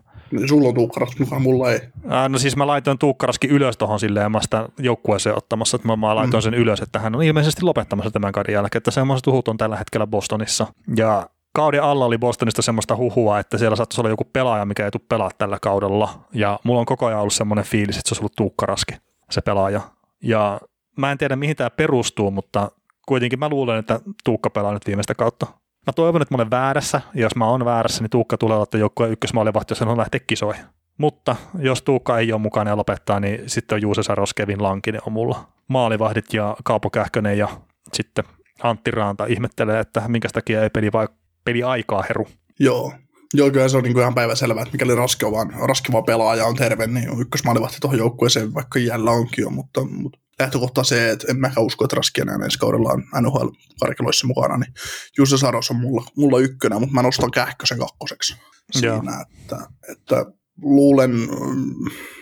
[0.49, 1.81] Sulla on tuukkaraski mukaan, mulla ei.
[2.09, 5.89] Ää, no siis mä laitoin tuukkaraski ylös tuohon silleen, ja mä sitä joukkueeseen ottamassa, että
[5.89, 6.45] mä, mä laitoin mm.
[6.45, 9.77] sen ylös, että hän on ilmeisesti lopettamassa tämän kauden jälkeen, että semmoiset huhut on tällä
[9.77, 10.67] hetkellä Bostonissa.
[10.97, 14.91] Ja kauden alla oli Bostonista semmoista huhua, että siellä saattaisi olla joku pelaaja, mikä ei
[14.91, 16.25] tule pelaa tällä kaudella.
[16.33, 18.95] Ja mulla on koko ajan ollut semmoinen fiilis, että se olisi ollut tuukkaraski,
[19.31, 19.81] se pelaaja.
[20.23, 20.61] Ja
[20.97, 22.71] mä en tiedä, mihin tämä perustuu, mutta
[23.07, 25.47] kuitenkin mä luulen, että Tuukka pelaa nyt viimeistä kautta.
[25.91, 28.79] Mä toivon, että mä olen väärässä, ja jos mä oon väärässä, niin Tuukka tulee olla
[28.79, 30.65] joukkueen ykkösmaalivahti, jos hän on lähteä kisoihin.
[30.99, 35.01] Mutta jos Tuukka ei ole mukana ja lopettaa, niin sitten on Juuse Saros, Kevin Lankinen
[35.07, 35.49] on mulla.
[35.69, 37.49] Maalivahdit ja Kaapo Kähkönen ja
[37.93, 38.25] sitten
[38.63, 41.09] Antti Raanta ihmettelee, että minkä takia ei peli, vai,
[41.45, 42.27] peli aikaa heru.
[42.61, 42.93] Joo,
[43.35, 46.47] Joo, kyllä se on niin kuin ihan päiväselvää, että mikäli raske vaan, raske vaan pelaaja
[46.47, 51.27] on terve, niin ykkösmaalivahti tuohon joukkueeseen, vaikka jällä onkin jo, mutta, mutta lähtökohta se, että
[51.31, 54.75] en mäkään usko, että Raskinen ensi kaudella on NHL-karkeloissa mukana, niin
[55.19, 58.37] Jussi Saros on mulla, mulla ykkönen, mutta mä nostan Kähkösen kakkoseksi
[58.71, 59.57] siinä, että,
[59.89, 60.27] että
[60.63, 61.13] luulen,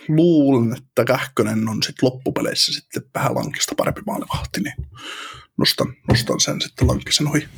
[0.08, 4.74] luulen, että Kähkönen on sitten loppupeleissä sitten vähän lankista parempi maalivahti, niin
[5.56, 7.48] nostan, nostan sen sitten Lankisen ohi.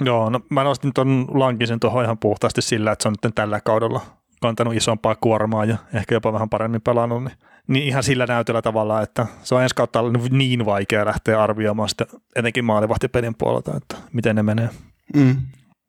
[0.00, 3.60] Joo, no mä nostin tuon Lankisen tuohon ihan puhtaasti sillä, että se on nyt tällä
[3.60, 4.00] kaudella
[4.40, 7.36] kantanut isompaa kuormaa ja ehkä jopa vähän paremmin pelannut, niin,
[7.68, 12.06] niin ihan sillä näytöllä tavalla, että se on ensi kautta niin vaikea lähteä arvioimaan sitä
[12.36, 14.70] etenkin maalivahtipelin puolelta, että miten ne menee.
[15.16, 15.36] Mm.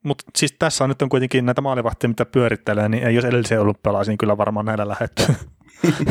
[0.04, 3.60] Mutta siis tässä on nyt on kuitenkin näitä maalivahtia, mitä pyörittelee, niin ei jos edellisiä
[3.60, 5.22] ollut pelaisi, niin kyllä varmaan näillä lähetty.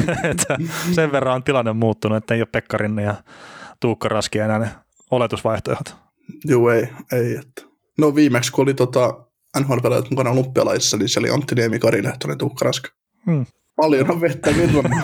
[0.95, 3.15] sen verran on tilanne muuttunut, että ei ole Pekkarinne ja
[3.79, 4.69] Tuukka Raski enää ne
[5.11, 5.95] oletusvaihtoehdot.
[6.45, 7.35] Joo, ei, ei.
[7.35, 7.61] Että.
[7.97, 9.25] No viimeksi, kun oli tota
[9.59, 12.87] NHL-pelaajat mukana olympialaisissa, niin se oli Antti Niemi, Kari Lehtonen, Tuukka Raski.
[13.25, 13.45] Hmm.
[13.75, 15.03] Paljon on vettä virran.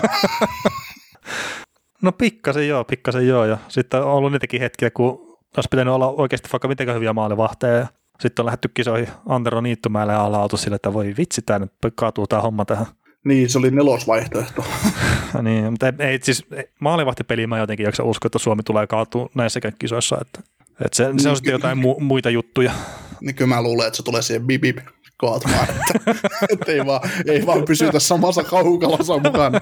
[2.02, 3.44] No pikkasen joo, pikkasen joo.
[3.44, 7.74] Ja sitten on ollut niitäkin hetkiä, kun olisi pitänyt olla oikeasti vaikka mitenkään hyviä maalivahteja.
[7.74, 7.86] Ja
[8.20, 12.26] sitten on lähdetty kisoihin Antero Niittymäelle ja ala sille, että voi vitsi, tämä nyt kaatuu
[12.26, 12.86] tämä homma tähän.
[13.24, 14.64] niin, se oli nelosvaihtoehto.
[15.42, 16.46] niin, mutta ei, ei siis
[16.80, 20.18] maalivahtipeliin mä jotenkin jaksa uskoa, että Suomi tulee kaatua näissäkään kisoissa.
[20.20, 20.40] Että,
[20.84, 22.72] että se, se on sitten jotain mu, muita juttuja.
[23.20, 24.78] Niin kyllä mä luulen, että se tulee siihen bibib
[25.20, 26.10] kaatumaan, että,
[26.50, 29.60] että ei, vaan, ei vaan pysytä samassa kaukalossa mukana,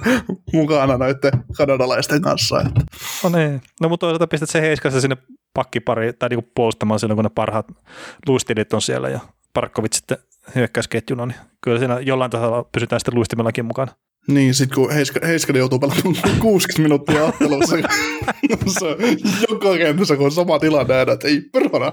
[0.53, 2.61] mukana noiden kanadalaisten kanssa.
[2.61, 2.81] Että.
[3.25, 5.17] No niin, no mutta toisaalta pistät se heiskassa sinne
[5.55, 7.67] pakkipari tai niinku puolustamaan silloin, kun ne parhaat
[8.29, 9.21] luistilit on siellä ja
[9.53, 10.19] Parkkovit sitten
[10.55, 13.93] hyökkäysketjuna, niin kyllä siinä jollain tasolla pysytään sitten luistimellakin mukana.
[14.29, 17.77] Niin, sit kun Heiska, Heiskanen joutuu pelaamaan 60 minuuttia ottelussa,
[18.81, 18.97] se
[19.51, 21.93] joka kentässä, kun on sama tilanne aina, että ei perhana.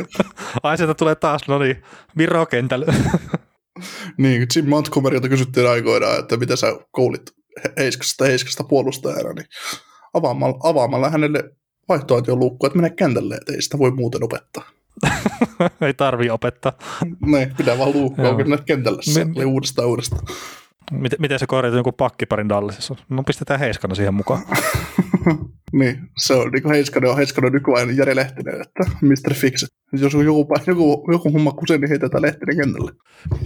[0.62, 1.82] Ai sieltä tulee taas, no niin,
[2.18, 2.94] Viro kentällä.
[4.18, 7.22] niin, Jim Montgomerylta kysyttiin aikoinaan, että mitä sä koulit
[7.78, 9.46] Heiskasta, Heiskasta puolustajana, niin
[10.14, 11.50] avaamalla, avaamalla hänelle
[11.88, 14.64] vaihtoehtojen lukku, että mene kentälle, että ei sitä voi muuten opettaa.
[15.80, 16.72] ei tarvii opettaa.
[17.26, 18.34] niin, pitää vaan luukkaa
[18.66, 19.44] kentälle, se Me...
[19.44, 20.26] uudestaan uudestaan.
[20.90, 22.96] Miten, miten se korjataan joku pakkiparin Dallasissa?
[23.08, 24.42] No pistetään Heiskana siihen mukaan.
[25.72, 29.34] niin, se on niin kuin Heiskanen on Heiskanen nykyajan Jari Lehtinen, että Mr.
[29.34, 29.64] Fix.
[29.92, 32.92] Jos on joku, joku, joku homma kuseen, niin heitetään Lehtinen kentälle.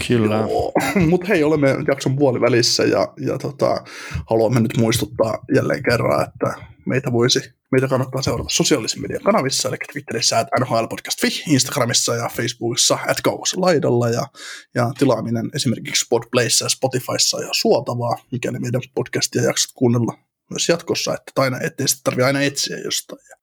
[0.08, 0.48] Kyllä.
[1.10, 3.84] Mutta hei, olemme jakson puolivälissä ja, ja tota,
[4.30, 6.54] haluamme nyt muistuttaa jälleen kerran, että
[6.86, 12.98] meitä voisi Meitä kannattaa seurata sosiaalisen median kanavissa, eli Twitterissä at NHLpodcast.fi, Instagramissa ja Facebookissa
[13.08, 13.16] at
[13.56, 14.26] laidalla ja,
[14.74, 20.18] ja tilaaminen esimerkiksi Podplayssa ja Spotifyssa ja suotavaa, mikäli meidän podcastia jaksat kuunnella
[20.50, 23.20] myös jatkossa, että aina ettei sitten tarvitse aina etsiä jostain.
[23.28, 23.36] Ja,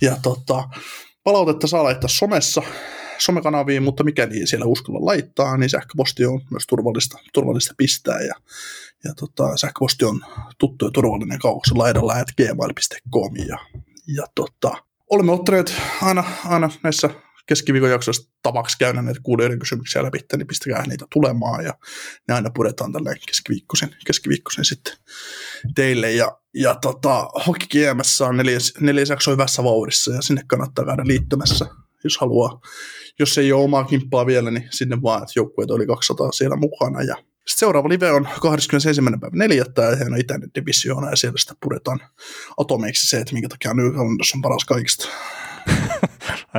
[0.00, 0.68] ja tota,
[1.24, 2.62] palautetta saa laittaa somessa,
[3.18, 8.34] somekanaviin, mutta mikäli siellä uskalla laittaa, niin sähköposti on myös turvallista, turvallista pistää ja,
[9.04, 10.20] ja tota, sähköposti on
[10.58, 13.58] tuttu ja turvallinen kaukossa laidalla at gmail.com ja,
[14.16, 17.10] ja tota, olemme ottaneet aina, aina näissä
[17.50, 21.74] keskiviikon jaksoissa tavaksi käydä näitä kuulijoiden kysymyksiä läpi, niin pistäkää niitä tulemaan ja
[22.28, 24.94] ne aina puretaan tällä keskiviikkoisen, keskiviikkoisen sitten
[25.74, 26.12] teille.
[26.12, 31.02] Ja, ja tota, Hockey GMS on neljäs, neljäs jakso hyvässä vauhdissa ja sinne kannattaa käydä
[31.06, 31.66] liittymässä,
[32.04, 32.60] jos haluaa.
[33.18, 37.02] Jos ei ole omaa kimppaa vielä, niin sinne vaan, että joukkueet oli 200 siellä mukana
[37.02, 39.00] ja sitten seuraava live on 21.
[39.20, 39.64] päivä 4.
[39.76, 42.00] ja on itäinen divisioona ja siellä sitä puretaan
[42.56, 45.08] atomeiksi se, että minkä takia New on paras kaikista.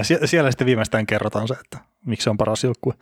[0.02, 2.94] Sie- siellä sitten viimeistään kerrotaan se, että miksi se on paras joukkue.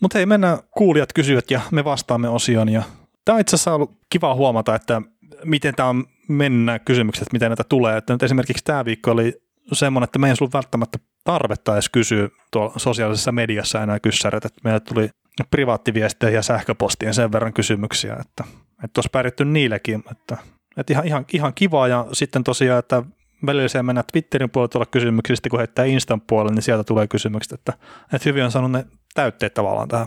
[0.00, 2.68] Mutta hei, mennään kuulijat kysyvät ja me vastaamme osioon.
[2.68, 2.82] Ja
[3.24, 5.02] tämä on itse asiassa ollut kiva huomata, että
[5.44, 7.96] miten tämä on mennä kysymykset, miten näitä tulee.
[7.96, 12.28] Että nyt esimerkiksi tämä viikko oli semmoinen, että me ei ollut välttämättä tarvetta edes kysyä
[12.50, 15.10] tuolla sosiaalisessa mediassa enää kyssäret, että meille tuli
[15.50, 18.44] privaattiviestejä ja sähköpostien sen verran kysymyksiä, että,
[18.84, 20.36] että olisi pärjätty niillekin, että,
[20.76, 23.02] että ihan, ihan, ihan kiva ja sitten tosiaan, että
[23.46, 27.52] välillä se mennä Twitterin puolella tuolla kysymyksistä, kun heittää Instan puolelle, niin sieltä tulee kysymykset,
[27.52, 27.72] että,
[28.12, 30.06] että hyvin on saanut ne täytteet tavallaan tähän,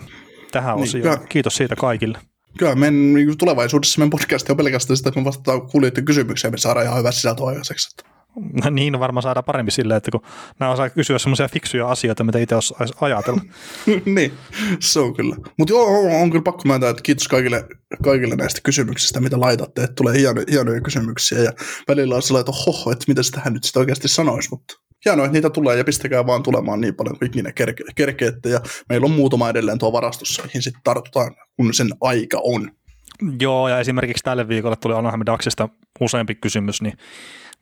[0.51, 1.17] tähän niin, osioon.
[1.17, 2.17] Kyllä, Kiitos siitä kaikille.
[2.57, 6.85] Kyllä, niin tulevaisuudessa meidän podcast on pelkästään sitä, että me vastataan kuulijoiden kysymyksiä, me saadaan
[6.85, 7.89] ihan hyvä sisältö aikaiseksi.
[7.93, 8.18] Että.
[8.35, 10.21] No niin, varmaan saadaan parempi silleen, että kun
[10.59, 13.41] nämä osaa kysyä semmoisia fiksuja asioita, mitä itse osaisi ajatella.
[14.15, 14.33] niin,
[14.79, 15.35] se on kyllä.
[15.57, 17.65] Mutta joo, on, on kyllä pakko myöntää, että kiitos kaikille,
[18.03, 21.51] kaikille näistä kysymyksistä, mitä laitatte, että tulee hieno, hienoja kysymyksiä ja
[21.87, 25.33] välillä on sellainen, että hoho, että mitä tähän nyt sitä oikeasti sanoisi, mutta hienoa, että
[25.33, 29.11] niitä tulee ja pistäkää vaan tulemaan niin paljon kuin ikinä kerke- kerkeette ja meillä on
[29.11, 32.71] muutama edelleen tuo varastossa, mihin sitten tartutaan, kun sen aika on.
[33.41, 36.93] Joo, ja esimerkiksi tälle viikolle tuli Anaheim Daxista useampi kysymys, niin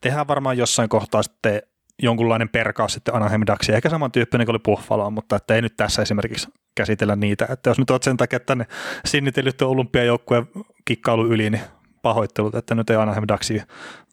[0.02, 1.62] tehdään varmaan jossain kohtaa sitten
[2.02, 6.02] jonkunlainen perkaus sitten Anaheim Ducksia, ehkä samantyyppinen kuin oli Buffalo, mutta että ei nyt tässä
[6.02, 7.48] esimerkiksi käsitellä niitä.
[7.50, 8.66] Että jos nyt olet sen takia, että tänne
[9.06, 10.48] sinnitellyt olympiajoukkueen
[10.86, 11.62] kikkailu yli, niin
[12.02, 13.66] pahoittelut, että nyt ei Anaheim Ducksia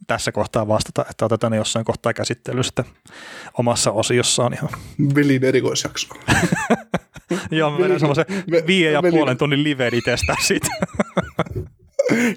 [0.07, 2.85] tässä kohtaa vastata, että otetaan ne jossain kohtaa käsittelystä
[3.59, 4.71] omassa osiossaan ihan.
[5.15, 6.15] Velin erikoisjakso.
[7.51, 8.25] Joo, mä menen semmoisen
[8.67, 10.69] viiden ja puolen tunnin live itsestä siitä.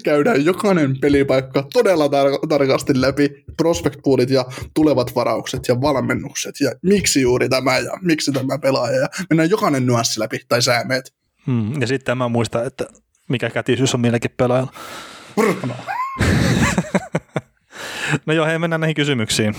[0.04, 6.72] käydään jokainen pelipaikka todella tar- tarkasti läpi, prospect poolit ja tulevat varaukset ja valmennukset ja
[6.82, 11.14] miksi juuri tämä ja miksi tämä pelaaja ja mennään jokainen nyanssi läpi tai säämeet.
[11.46, 12.86] Hmm, ja sitten mä muistan, että
[13.28, 14.72] mikä kätisyys on milläkin pelaajalla.
[18.26, 19.54] No joo, hei mennään näihin kysymyksiin.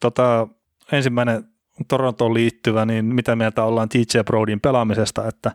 [0.00, 0.48] Tota,
[0.92, 1.44] ensimmäinen
[1.88, 5.52] Torontoon liittyvä, niin mitä mieltä ollaan TJ Brodin pelaamisesta, että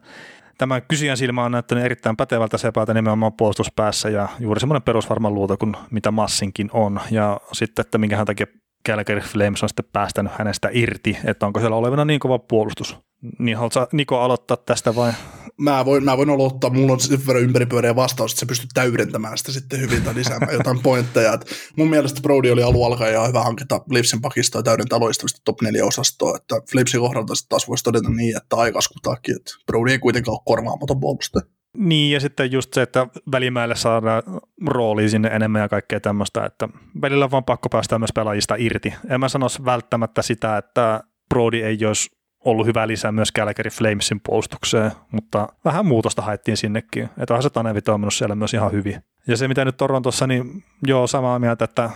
[0.57, 5.57] tämä kysyjän silmä on näyttänyt erittäin pätevältä sepältä nimenomaan puolustuspäässä ja juuri semmoinen perusvarma luuta
[5.57, 6.99] kuin mitä Massinkin on.
[7.11, 8.45] Ja sitten, että minkä takia
[8.87, 12.97] Calgary Flames on sitten päästänyt hänestä irti, että onko siellä olevana niin kova puolustus.
[13.39, 15.11] Niin haluatko Niko aloittaa tästä vai?
[15.57, 19.37] Mä voin, mä voin aloittaa, mulla on sen verran ympäripyöreä vastaus, että se pystyy täydentämään
[19.37, 21.33] sitä sitten hyvin tai lisäämään jotain pointteja.
[21.33, 21.45] Et
[21.77, 25.61] mun mielestä Brody oli alun alkaen ja hyvä hankita Leafsin pakistoa ja täydentää loistavasti top
[25.61, 29.99] 4 osastoa, että Flamesin kohdalta sitten taas voisi todeta niin, että aikaskutaakin, että Brody ei
[29.99, 31.45] kuitenkaan ole korvaamaton puolustaja.
[31.77, 34.23] Niin, ja sitten just se, että välimäelle saadaan
[34.67, 36.69] rooliin sinne enemmän ja kaikkea tämmöistä, että
[37.01, 38.93] välillä on vaan pakko päästä myös pelaajista irti.
[39.09, 42.09] En mä sanoisi välttämättä sitä, että Brody ei olisi
[42.45, 47.03] ollut hyvä lisää myös Calgary Flamesin puolustukseen, mutta vähän muutosta haettiin sinnekin.
[47.03, 49.03] Että onhan se Tanevi toiminut siellä myös ihan hyvin.
[49.27, 51.89] Ja se, mitä nyt Torontossa, niin joo, samaa mieltä, että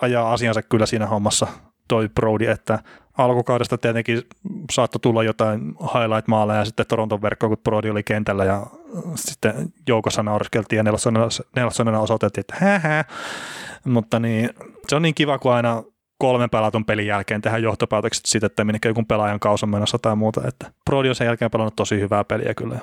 [0.00, 1.46] ajaa asiansa kyllä siinä hommassa
[1.88, 2.78] toi Brody, että
[3.18, 4.22] alkukaudesta tietenkin
[4.72, 8.66] saattoi tulla jotain highlight-maaleja sitten Toronton verkkoon, kun Brody oli kentällä ja
[9.14, 9.54] sitten
[9.88, 10.84] joukossa nauriskeltiin ja
[11.56, 13.04] nelosonena osoitettiin, että hää, hää.
[13.84, 14.50] Mutta niin,
[14.88, 15.82] se on niin kiva, kun aina
[16.18, 20.16] kolmen pelatun pelin jälkeen tehdään johtopäätökset siitä, että minne joku pelaajan kaus on menossa tai
[20.16, 20.48] muuta.
[20.48, 22.78] Että Brody on sen jälkeen pelannut tosi hyvää peliä kyllä.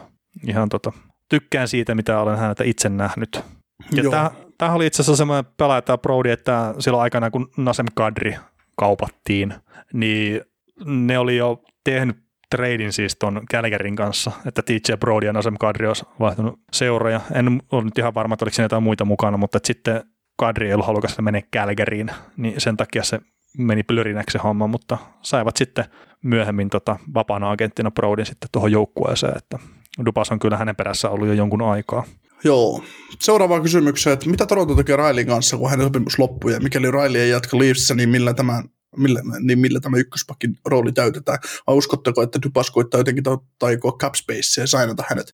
[0.48, 0.92] Ihan tota,
[1.30, 3.44] tykkään siitä, mitä olen häneltä itse nähnyt.
[3.92, 7.86] Ja tämä, tämä oli itse asiassa semmoinen pelaaja, tämä Brody, että silloin aikana, kun Nasem
[7.96, 8.36] Kadri
[8.76, 9.54] kaupattiin,
[9.94, 10.42] niin
[10.86, 15.88] ne oli jo tehnyt treidin siis ton Calgaryn kanssa, että TJ Brody ja Nasem Kadri
[15.88, 17.22] olisi vaihtunut seuroja.
[17.34, 20.04] En ole nyt ihan varma, että oliko siinä jotain muita mukana, mutta sitten
[20.38, 23.20] Kadri ei ollut halukas mennä Calgaryin, niin sen takia se
[23.58, 25.86] meni plörinäksi se homma, mutta saivat sitten
[26.24, 29.60] myöhemmin tota, vapaana agenttina Brodin sitten tuohon joukkueeseen, että
[30.06, 32.04] Dupas on kyllä hänen perässä ollut jo jonkun aikaa.
[32.44, 32.84] Joo.
[33.22, 37.22] Seuraava kysymykseen, että mitä Toronto tekee Railin kanssa, kun hänen sopimus loppui, ja mikäli Riley
[37.22, 38.64] ei jatka Leafsissä, niin millä tämä,
[38.98, 41.38] millä, niin millä tämä ykköspakin rooli täytetään?
[41.68, 43.24] Vai uskotteko, että Dupas koittaa jotenkin
[43.60, 44.14] taikoa cap
[44.58, 45.34] ja sainata hänet?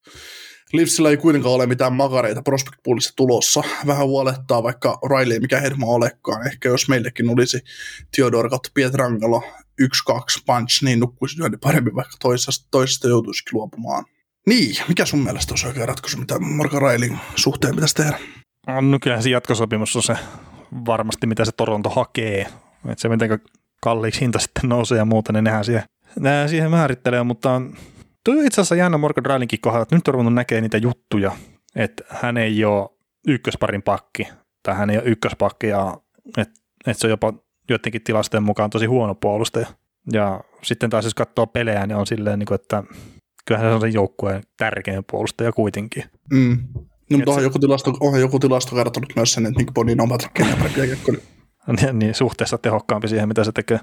[0.74, 3.64] Leafsillä ei kuitenkaan ole mitään makareita prospect poolissa tulossa.
[3.88, 6.48] Vähän huolettaa, vaikka Riley mikä hermo olekaan.
[6.48, 7.64] Ehkä jos meillekin olisi
[8.16, 9.44] Theodore kautta Pietrangelo
[9.82, 9.86] 1-2
[10.46, 14.06] punch, niin nukkuisi yhden paremmin, vaikka toisesta, toisesta joutuisikin luopumaan.
[14.48, 18.20] Niin, mikä sun mielestä olisi oikea ratkaisu, mitä Morgan Railin suhteen pitäisi tehdä?
[18.82, 20.16] No kyllähän se jatkosopimus on se
[20.86, 22.42] varmasti, mitä se Toronto hakee.
[22.90, 23.40] Että se miten
[23.82, 25.84] kalliiksi hinta sitten nousee ja muuta, niin nehän siihen,
[26.20, 27.62] nehän siihen määrittelee, mutta
[28.26, 31.32] Tuo on itse asiassa jännä Morgan Rylinkin kohdalla, että nyt on ruvennut näkee niitä juttuja,
[31.76, 32.90] että hän ei ole
[33.28, 34.28] ykkösparin pakki,
[34.64, 35.98] tai hän ei ole ykköspakki, ja
[36.38, 37.34] että, että se on jopa
[37.70, 39.68] joidenkin tilastojen mukaan tosi huono puolustaja.
[40.12, 42.84] Ja sitten taas jos katsoo pelejä, niin on silleen, niin että
[43.46, 46.04] kyllähän se on sen joukkueen tärkein puolustaja kuitenkin.
[46.34, 46.58] Mm.
[47.10, 47.48] No, mutta onhan, se...
[47.48, 50.40] joku tilasto, onhan joku tilasto kertonut myös sen, että Nick Bonin on Patrick
[51.82, 53.80] niin, niin, suhteessa tehokkaampi siihen, mitä se tekee.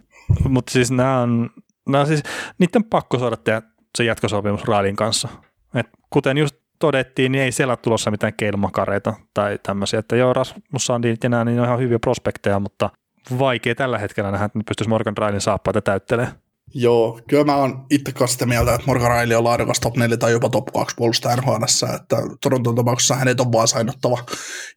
[0.48, 1.50] Mutta siis nämä on,
[1.88, 2.22] nämä on siis,
[2.58, 3.62] niiden pakko saada tehdä
[3.96, 5.28] se jatkosopimus Railin kanssa.
[5.74, 10.86] Et kuten just todettiin, niin ei siellä tulossa mitään keilmakareita tai tämmöisiä, että joo, Rasmus
[10.86, 12.90] Sandin ja nämä niin on ihan hyviä prospekteja, mutta
[13.38, 16.32] vaikea tällä hetkellä nähdä, että ne pystyisi Morgan Railin saappaita täyttelemään.
[16.74, 20.16] Joo, kyllä mä oon itse kanssa sitä mieltä, että Morgan Riley on laadukas top 4
[20.16, 21.62] tai jopa top 2 puolustaja NHL,
[21.94, 24.24] että Toronton tapauksessa hänet on vaan sainottava.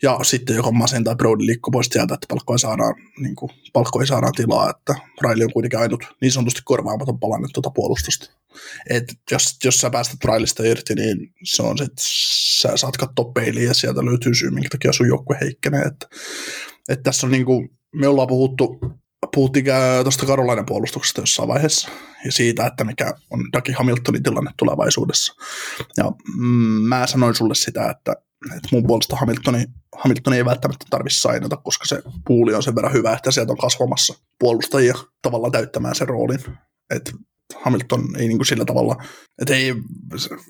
[0.02, 4.08] Ja sitten joko Masen tai Brody liikkuu pois sieltä, että palkkoja saadaan, niin kuin, palkkoja
[4.08, 8.32] saadaan tilaa, että Riley on kuitenkin ainut niin sanotusti korvaamaton palanen tuota puolustusta.
[8.90, 12.04] Et jos, jos sä päästät Rileystä irti, niin se on että
[12.62, 15.82] sä saat katsoa peiliin ja sieltä löytyy syy, minkä takia sun joukkue heikkenee.
[15.82, 16.08] Että,
[16.90, 18.80] että tässä on niin kuin, me ollaan puhuttu
[19.36, 19.66] puhuttiin
[20.04, 21.90] tuosta Karolainen puolustuksesta jossain vaiheessa
[22.26, 25.34] ja siitä, että mikä on Dagi Hamiltonin tilanne tulevaisuudessa.
[25.98, 28.12] Ja mm, mä sanoin sulle sitä, että,
[28.56, 29.66] että mun puolesta Hamiltoni,
[29.98, 33.58] Hamiltoni ei välttämättä tarvitse sainata, koska se puuli on sen verran hyvä, että sieltä on
[33.58, 36.40] kasvamassa puolustajia tavallaan täyttämään sen roolin.
[36.90, 37.12] että
[37.56, 38.96] Hamilton ei niin kuin sillä tavalla,
[39.42, 39.74] että ei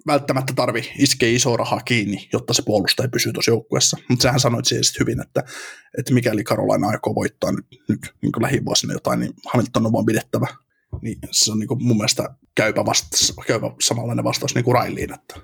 [0.08, 3.98] välttämättä tarvi iskeä isoa rahaa kiinni, jotta se puolustaja pysyy tuossa joukkueessa.
[4.10, 5.44] Mutta sähän sanoit siis hyvin, että,
[5.98, 10.06] että mikäli Karolaina aikoo voittaa nyt, nyt niin kuin lähivuosina jotain, niin Hamilton on vaan
[10.06, 10.48] pidettävä.
[11.02, 15.14] Niin se on niin kuin mun mielestä käypä, vastaus, käypä samanlainen vastaus niin kuin Railiin.
[15.14, 15.36] Että,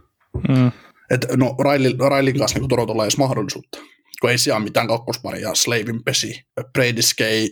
[0.47, 0.71] mm.
[1.09, 3.77] et, no Railin, Railin kanssa niin Torontolla ei edes mahdollisuutta,
[4.21, 7.47] kun ei siellä mitään kakkosparia, Slavin pesi, Brady Skay,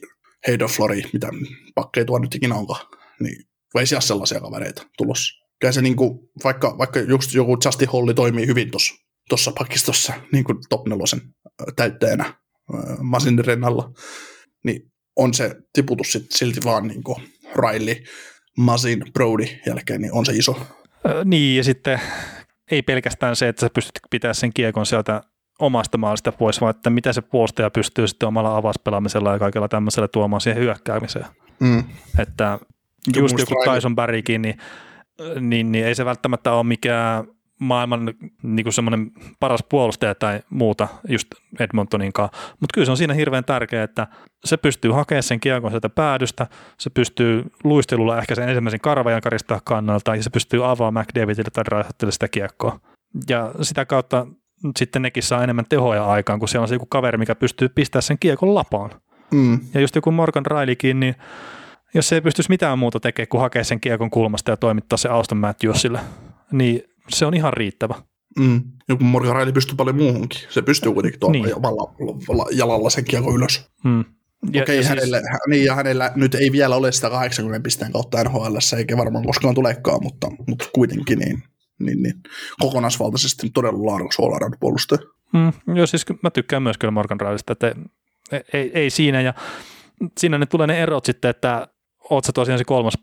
[0.48, 1.28] Heidoflori, mitä
[1.76, 2.88] pakkeja tuo nyt ikinä onkaan,
[3.20, 3.46] niin
[3.80, 5.44] ei siellä sellaisia kavereita tulossa.
[5.60, 8.72] Kyllä se niin kuin, vaikka, vaikka just joku Justin Holli toimii hyvin
[9.30, 11.22] tuossa pakistossa niin kuin top nelosen
[11.76, 12.34] täyttäjänä
[13.02, 13.92] Masinin rinnalla,
[14.64, 17.18] niin on se tiputus sit silti vaan niin kuin
[17.56, 17.96] Riley,
[18.58, 20.58] Masin, Brody jälkeen, niin on se iso.
[21.06, 22.02] Ö, niin, ja sitten
[22.72, 25.22] ei pelkästään se, että sä pystyt pitämään sen kiekon sieltä
[25.60, 30.08] omasta maalista pois, vaan että mitä se puolustaja pystyy sitten omalla avauspelaamisella ja kaikella tämmöisellä
[30.08, 31.26] tuomaan siihen hyökkäämiseen.
[31.60, 31.84] Mm.
[32.20, 32.60] Että
[33.16, 34.58] just joku Tyson Barrykin, niin,
[35.40, 37.24] niin, niin ei se välttämättä ole mikään
[37.60, 41.28] maailman niin semmoinen paras puolustaja tai muuta just
[41.60, 44.08] Edmontoninkaan, mutta kyllä se on siinä hirveän tärkeää, että
[44.46, 46.48] se pystyy hakemaan sen kiekon sieltä päädystä,
[46.80, 51.64] se pystyy luistelulla ehkä sen ensimmäisen karvajan karistaa kannalta ja se pystyy avaamaan McDavidille tai
[51.68, 52.80] Raisattille sitä kiekkoa.
[53.30, 54.28] Ja sitä kautta
[54.78, 58.04] sitten nekin saa enemmän tehoja aikaan, kun siellä on se joku kaveri, mikä pystyy pistämään
[58.04, 58.90] sen kiekon lapaan.
[59.32, 59.60] Mm.
[59.74, 61.16] Ja just joku Morgan Rileykin, niin
[61.94, 65.10] jos se ei pystyisi mitään muuta tekemään kuin hakea sen kiekon kulmasta ja toimittaa se
[65.10, 66.00] Auston Matthewsille,
[66.52, 67.96] niin se on ihan riittävä.
[68.40, 68.62] Mm.
[68.90, 70.42] Joku Morgan pystyy paljon muuhunkin.
[70.50, 71.56] Se pystyy kuitenkin tuomaan niin.
[71.56, 73.70] omalla jalalla sen kiekon ylös.
[73.84, 74.06] Mm.
[74.50, 74.90] Okei, okay, siis...
[74.90, 79.26] hänellä, niin, ja hänellä nyt ei vielä ole sitä 80 pisteen kautta NHL, eikä varmaan
[79.26, 81.44] koskaan tulekaan, mutta, mutta kuitenkin niin,
[81.80, 82.14] niin, niin
[82.60, 85.02] kokonaisvaltaisesti todella laadukas all puolustaja.
[85.34, 87.76] Mm, joo, siis mä tykkään myös kyllä Morgan Rileystä, että
[88.32, 89.34] ei, ei, ei, siinä, ja
[90.18, 91.68] siinä ne tulee ne erot sitten, että
[92.10, 92.94] oot sä tosiaan se kolmas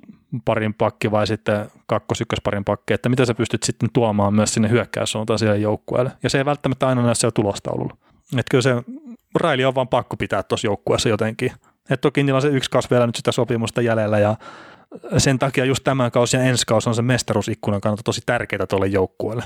[0.45, 4.71] parin pakki vai sitten kakkos parin pakki, että mitä sä pystyt sitten tuomaan myös sinne
[4.71, 6.13] hyökkäyssuuntaan sille joukkueelle.
[6.23, 7.97] Ja se ei välttämättä aina näe siellä tulostaululla.
[8.39, 8.75] Että kyllä se
[9.35, 11.53] Raili on vaan pakko pitää tuossa joukkueessa jotenkin.
[11.91, 14.37] että toki niillä on se yksi kausi vielä nyt sitä sopimusta jäljellä ja
[15.19, 18.87] sen takia just tämän kausi ja ensi kausi on se mestaruusikkunan kannalta tosi tärkeää tuolle
[18.87, 19.45] joukkueelle.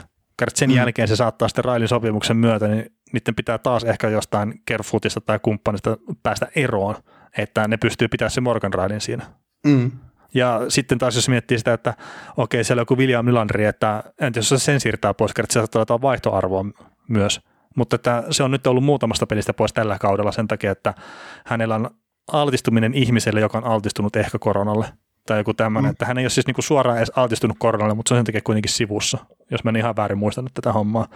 [0.55, 0.77] Sen mm.
[0.77, 5.39] jälkeen se saattaa sitten Railin sopimuksen myötä, niin niiden pitää taas ehkä jostain Kerfootista tai
[5.43, 6.95] kumppanista päästä eroon,
[7.39, 9.27] että ne pystyy pitämään se Morgan Railin siinä.
[9.65, 9.91] Mm.
[10.35, 11.95] Ja sitten taas jos miettii sitä, että
[12.37, 15.53] okei, siellä on joku William Nylandri, että entä jos se sen siirtää pois, että se
[15.53, 16.65] saattaa jotain vaihtoarvoa
[17.09, 17.41] myös.
[17.77, 20.95] Mutta että se on nyt ollut muutamasta pelistä pois tällä kaudella sen takia, että
[21.47, 21.91] hänellä on
[22.33, 24.87] altistuminen ihmiselle, joka on altistunut ehkä koronalle
[25.27, 25.93] tai joku tämmöinen, mm.
[25.93, 28.41] että hän ei ole siis niinku suoraan edes altistunut koronalle, mutta se on sen takia
[28.45, 29.19] kuitenkin sivussa,
[29.51, 31.09] jos mä en ihan väärin muistanut tätä hommaa.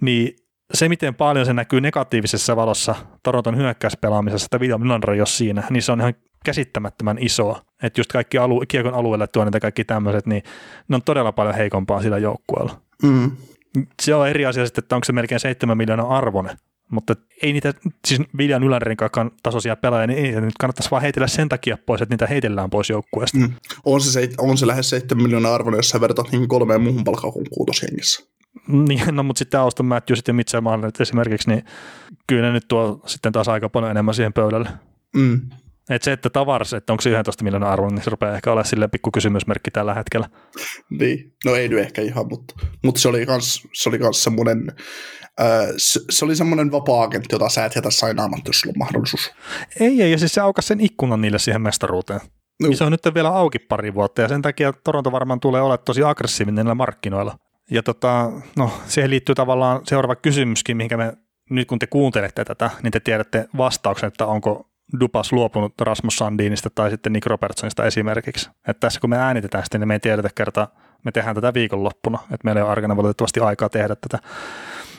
[0.00, 0.36] Niin
[0.74, 5.82] se, miten paljon se näkyy negatiivisessa valossa Toronton hyökkäyspelaamisessa, että William Nylander jos siinä, niin
[5.82, 6.14] se on ihan
[6.44, 7.62] käsittämättömän isoa.
[7.82, 10.42] Että just kaikki alu, kiekon alueelle tuonne ja kaikki tämmöiset, niin
[10.88, 12.80] ne on todella paljon heikompaa sillä joukkueella.
[13.02, 13.30] Mm.
[14.02, 16.56] Se on eri asia sitten, että onko se melkein 7 miljoonaa arvone,
[16.90, 17.74] mutta ei niitä,
[18.06, 18.96] siis Viljan Ylärin
[19.42, 22.70] tasoisia pelaajia, niin ei niitä nyt kannattaisi vaan heitellä sen takia pois, että niitä heitellään
[22.70, 23.38] pois joukkueesta.
[23.38, 23.52] Mm.
[23.84, 27.32] On, se, on se lähes 7 miljoonaa arvone, jos sä vertaat niin kolmeen muuhun palkkaan
[27.32, 27.44] kuin.
[28.68, 31.64] Niin, no mutta sitten Auston Matthews ja Mitchell Marner esimerkiksi, niin
[32.26, 34.68] kyllä ne nyt tuo sitten taas aika paljon enemmän siihen pöydälle.
[35.16, 35.40] Mm.
[35.90, 38.66] Et se, että tavars, että onko se 11 miljoonaa arvo, niin se rupeaa ehkä olemaan
[38.66, 40.28] sille pikku kysymysmerkki tällä hetkellä.
[40.90, 44.72] Niin, no ei nyt ehkä ihan, mutta, mutta se oli kans, se oli kans semmoinen,
[45.40, 49.32] äh, se, se, oli semmoinen vapaa-agentti, jota sä et jätä sainaamatta, jos sulla on mahdollisuus.
[49.80, 52.20] Ei, ei, ja siis se aukasi sen ikkunan niille siihen mestaruuteen.
[52.62, 52.72] No.
[52.72, 56.02] Se on nyt vielä auki pari vuotta, ja sen takia Toronto varmaan tulee olemaan tosi
[56.02, 57.36] aggressiivinen näillä markkinoilla.
[57.70, 61.12] Ja tota, no, siihen liittyy tavallaan seuraava kysymyskin, mihinkä me
[61.50, 64.69] nyt kun te kuuntelette tätä, niin te tiedätte vastauksen, että onko
[65.00, 68.50] Dupas luopunut Rasmus Sandinista tai sitten Nick Robertsonista esimerkiksi.
[68.68, 70.68] Että tässä kun me äänitetään sitä, niin me ei tiedetä kertaa,
[71.04, 74.18] me tehdään tätä viikonloppuna, että meillä ei ole arkana valitettavasti aikaa tehdä tätä.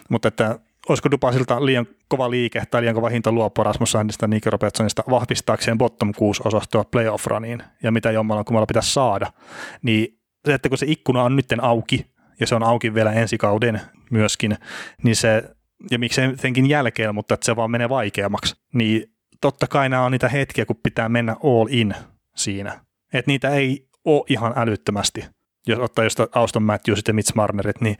[0.10, 4.46] Mutta että olisiko Dupasilta liian kova liike tai liian kova hinta luopua Rasmus Sandista Nick
[4.46, 9.34] Robertsonista vahvistaakseen bottom 6 osastoa playoff runiin ja mitä jommalla kummalla pitäisi saada,
[9.82, 13.38] niin se, että kun se ikkuna on nytten auki ja se on auki vielä ensi
[13.38, 13.82] kauden
[14.12, 14.58] myöskin,
[15.04, 15.44] niin se,
[15.92, 19.04] ja miksei senkin jälkeen, mutta että se vaan menee vaikeammaksi, niin
[19.42, 21.96] totta kai nämä on niitä hetkiä, kun pitää mennä all in
[22.36, 22.80] siinä.
[23.14, 25.26] Että niitä ei ole ihan älyttömästi.
[25.68, 27.98] Jos ottaa just Auston Matthews ja Mitch Marnerit, niin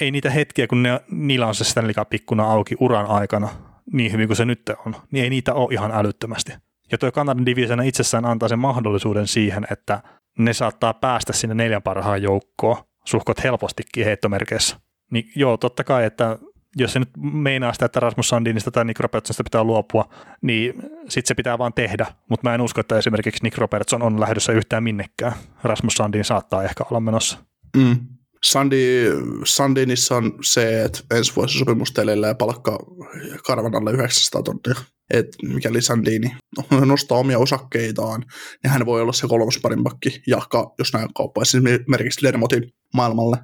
[0.00, 3.48] ei niitä hetkiä, kun ne, niillä on se Stanley Cup-ikkuna auki uran aikana,
[3.92, 6.52] niin hyvin kuin se nyt on, niin ei niitä ole ihan älyttömästi.
[6.92, 10.02] Ja tuo Kanadan divisiona itsessään antaa sen mahdollisuuden siihen, että
[10.38, 14.76] ne saattaa päästä sinne neljän parhaan joukkoon suhkot helpostikin heittomerkeissä.
[15.10, 16.38] Niin joo, totta kai, että
[16.76, 20.08] jos se nyt meinaa sitä, että Rasmus Sandinista tai Nick Robertsonista pitää luopua,
[20.42, 20.74] niin
[21.08, 22.06] sitten se pitää vaan tehdä.
[22.30, 25.32] Mutta mä en usko, että esimerkiksi Nick Robertson on lähdössä yhtään minnekään.
[25.62, 27.38] Rasmus Sandin saattaa ehkä olla menossa.
[27.76, 27.96] Mm.
[28.44, 29.04] Sandi,
[29.44, 31.94] Sandinissa on se, että ensi vuosi sopimus
[32.28, 32.78] ja palkka
[33.46, 34.84] Karvanalle 900 tonnia.
[35.10, 36.36] Et mikäli Sandini
[36.84, 38.24] nostaa omia osakkeitaan,
[38.62, 43.36] niin hän voi olla se kolmas parin pakki, jahka jos näin kauppaisi esimerkiksi Lermotin maailmalle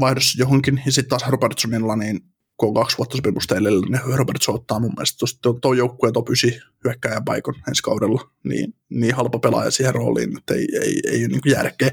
[0.00, 2.20] vaihdossa johonkin, ja sitten taas Robertsonilla, niin
[2.56, 6.28] kun on kaksi vuotta sopimusta edellä, niin Robertson ottaa mun mielestä tuon to, joukkueen top
[6.28, 6.50] 9
[6.84, 11.28] hyökkäjän paikon ensi kaudella, niin, niin halpa pelaaja siihen rooliin, että ei, ei, ei ole
[11.28, 11.90] niin järkeä,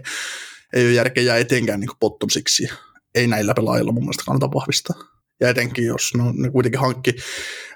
[0.73, 2.67] ei ole järkeä jää etenkään niin bottom siksi
[3.15, 4.95] ei näillä pelaajilla mun mielestä kannata vahvistaa.
[5.39, 7.15] Ja etenkin, jos no, ne kuitenkin hankki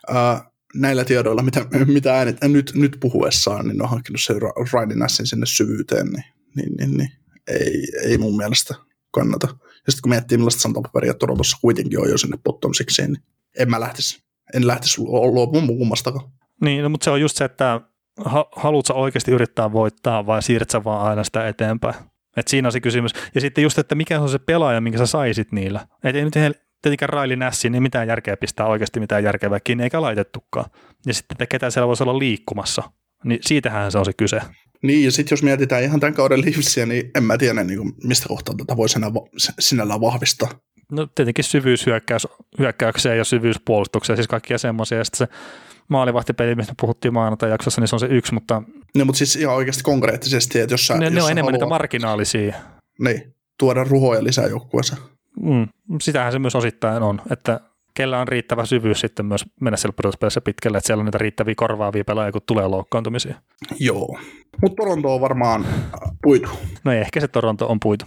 [0.07, 5.09] ää, näillä tiedoilla, mitä, mitä äänet nyt, nyt puhuessaan, niin ne on hankkinut sen Ryan
[5.09, 6.23] sinne syvyyteen, niin,
[6.55, 7.11] niin, niin, niin
[7.47, 8.75] ei, ei mun mielestä
[9.15, 9.47] kannata.
[9.85, 13.23] Ja sitten kun miettii, millaista santapaperia Torontossa kuitenkin on jo sinne bottom sixiin, niin
[13.59, 16.29] en mä lähtisi, en lähtisi luopumaan kummastakaan.
[16.61, 17.81] Niin, no, mutta se on just se, että
[18.25, 21.95] ha- haluatko oikeasti yrittää voittaa vai siirrät vaan aina sitä eteenpäin?
[22.37, 23.11] Et siinä on se kysymys.
[23.35, 25.87] Ja sitten just, että mikä on se pelaaja, minkä sä saisit niillä.
[26.03, 26.33] Et ei nyt
[26.81, 30.65] tietenkään Raili Nässi, niin mitään järkeä pistää oikeasti mitään järkevää kiinni, eikä laitettukaan.
[31.05, 32.83] Ja sitten, että ketä siellä voisi olla liikkumassa.
[33.23, 34.41] Niin siitähän se on se kyse.
[34.81, 37.93] Niin, ja sitten jos mietitään ihan tämän kauden Leafsia, niin en mä tiedä, niin kuin,
[38.03, 39.11] mistä kohtaa tätä voisi enää
[39.59, 40.49] sinällään vahvistaa.
[40.91, 44.97] No tietenkin syvyyshyökkäykseen ja syvyyspuolustukseen, siis kaikkia semmoisia.
[44.97, 45.33] Ja sitten se
[45.87, 48.63] maalivahtipeli, mistä puhuttiin maanantai jaksossa, niin se on se yksi, mutta...
[48.97, 51.53] No, mutta siis ihan oikeasti konkreettisesti, että jos sä, Ne, jos ne on enemmän haluat,
[51.53, 52.55] niitä marginaalisia.
[52.99, 55.01] Niin, tuoda ruhoja lisää joukkueeseen.
[55.41, 55.67] Mm,
[56.01, 57.59] sitähän se myös osittain on, että
[57.95, 61.53] kellä on riittävä syvyys sitten myös mennä siellä pudotuspelissä pitkälle, että siellä on niitä riittäviä
[61.57, 63.35] korvaavia pelaajia, kun tulee loukkaantumisia.
[63.79, 64.19] Joo.
[64.61, 66.49] Mutta Toronto on varmaan äh, puitu.
[66.83, 68.05] No ei, ehkä se Toronto on puitu.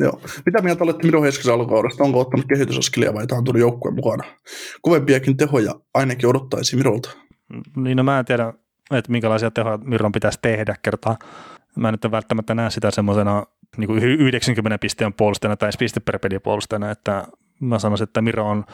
[0.00, 0.20] Joo.
[0.46, 2.04] Mitä mieltä olette Miro Heiskasen alkukaudesta?
[2.04, 4.24] Onko ottanut kehitysaskelia vai taantunut joukkueen mukana?
[4.82, 7.10] Kovempiakin tehoja ainakin odottaisi Mirolta.
[7.76, 8.52] Niin no mä en tiedä,
[8.90, 11.16] että minkälaisia tehoja Miron pitäisi tehdä kertaa.
[11.76, 16.18] Mä nyt en välttämättä näe sitä semmoisena niin kuin 90 pisteen puolustajana tai piste per
[16.18, 17.26] peli puolustajana, että
[17.60, 18.64] mä sanoisin, että Miro on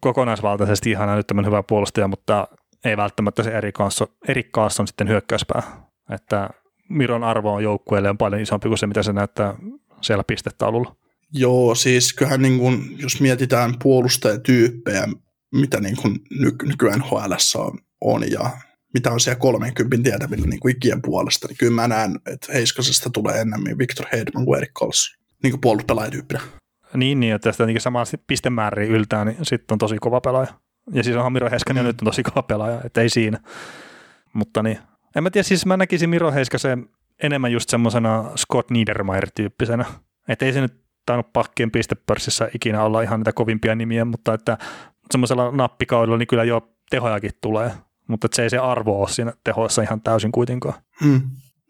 [0.00, 2.48] kokonaisvaltaisesti ihan älyttömän hyvä puolustaja, mutta
[2.84, 4.50] ei välttämättä se eri kanssa, eri
[4.80, 5.62] on sitten hyökkäyspää.
[6.10, 6.50] Että
[6.88, 9.54] Miron arvo on joukkueelle on paljon isompi kuin se, mitä se näyttää
[10.00, 10.96] siellä pistetaululla.
[11.32, 15.08] Joo, siis kyllähän niin kun, jos mietitään puolustajatyyppejä,
[15.54, 18.50] mitä niin kun nyky- nykyään HL on, on ja
[18.94, 23.10] mitä on siellä 30 tietävillä niin kuin ikien puolesta, niin kyllä mä näen, että Heiskasesta
[23.10, 26.40] tulee enemmän Victor Hedman kuin Erik Karlsson, niin kuin puolustuspelaajatyyppinä.
[26.94, 30.54] Niin, niin että tästä jotenkin samaa pistemääriä yltää, niin sitten on tosi kova pelaaja.
[30.92, 31.86] Ja siis onhan Miro Heiskanen mm.
[31.86, 33.38] nyt on tosi kova pelaaja, että ei siinä.
[34.32, 34.78] Mutta niin,
[35.16, 36.88] en mä tiedä, siis mä näkisin Miro Heiskasen
[37.22, 39.84] enemmän just semmoisena Scott Niedermayer-tyyppisenä.
[40.28, 44.58] Että ei se nyt tainnut pakkien pistepörssissä ikinä olla ihan niitä kovimpia nimiä, mutta että
[45.10, 47.72] semmoisella nappikaudella niin kyllä jo tehojakin tulee.
[48.08, 50.74] Mutta että se ei se arvo ole siinä tehoissa ihan täysin kuitenkaan.
[51.04, 51.22] Hmm.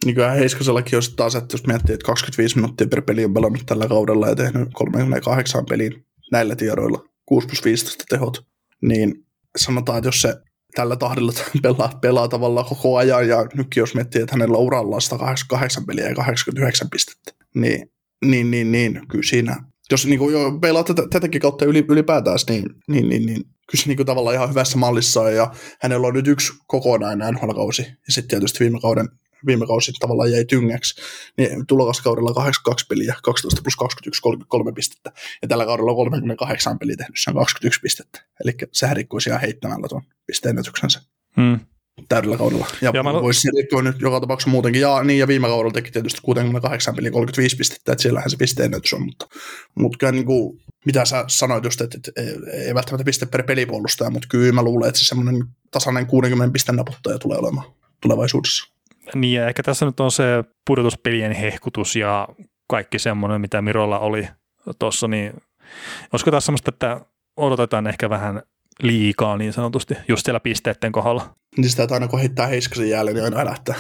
[0.05, 3.89] Kyllä Heiskasellakin olisi taas, että jos miettii, että 25 minuuttia per peli on pelannut tällä
[3.89, 8.47] kaudella ja tehnyt 38 peliin näillä tiedoilla, 6 plus 15 tehot,
[8.83, 9.27] niin
[9.57, 10.35] sanotaan, että jos se
[10.75, 11.33] tällä tahdilla
[11.63, 16.09] pelaa, pelaa tavallaan koko ajan, ja nytkin jos miettii, että hänellä uralla on 188 peliä
[16.09, 17.91] ja 89 pistettä, niin,
[18.25, 19.57] niin, niin, niin kyllä siinä,
[19.91, 23.83] jos niin kuin, jo pelaa tätä, tätäkin kautta yli, ylipäätään, niin, niin, niin, niin kyllä
[23.83, 27.83] se niin kuin, tavallaan ihan hyvässä mallissa on, ja hänellä on nyt yksi kokonainen NHL-kausi,
[27.83, 29.09] ja sitten tietysti viime kauden
[29.47, 31.01] viime kausi tavallaan jäi tyngäksi,
[31.39, 35.13] niin tulokaskaudella 82 peliä, 12 plus 21, 33 pistettä,
[35.43, 39.41] ja tällä kaudella on 38 peliä tehnyt, se on 21 pistettä, eli sehän rikkoisi ihan
[39.41, 41.01] heittämällä tuon pisteennätyksensä
[41.37, 41.61] Hmm.
[42.09, 42.67] täydellä kaudella.
[42.83, 44.81] Ja, Ja mä- voisi rikkoa nyt joka tapauksessa muutenkin.
[44.83, 48.93] Ja, niin, ja viime kaudella teki tietysti 68 peliä 35 pistettä, että siellähän se pisteennätys
[48.95, 49.27] on, mutta,
[49.75, 53.43] mutta kyllä niin kuin, mitä sä sanoit just, että, että ei, ei välttämättä piste per
[53.43, 57.67] pelipuolustaja, mutta kyllä mä luulen, että se semmoinen tasainen 60 pisteen naputtaja tulee olemaan
[58.03, 58.75] tulevaisuudessa.
[59.15, 60.25] Niin ja ehkä tässä nyt on se
[60.67, 62.29] pudotuspelien hehkutus ja
[62.69, 64.29] kaikki semmoinen, mitä Mirolla oli
[64.79, 65.33] tuossa, niin
[66.13, 67.01] olisiko tässä semmoista, että
[67.37, 68.43] odotetaan ehkä vähän
[68.83, 71.35] liikaa niin sanotusti, just siellä pisteiden kohdalla.
[71.57, 73.75] Niin sitä, että aina kun heittää Heiskasen jälleen, niin aina lähtee.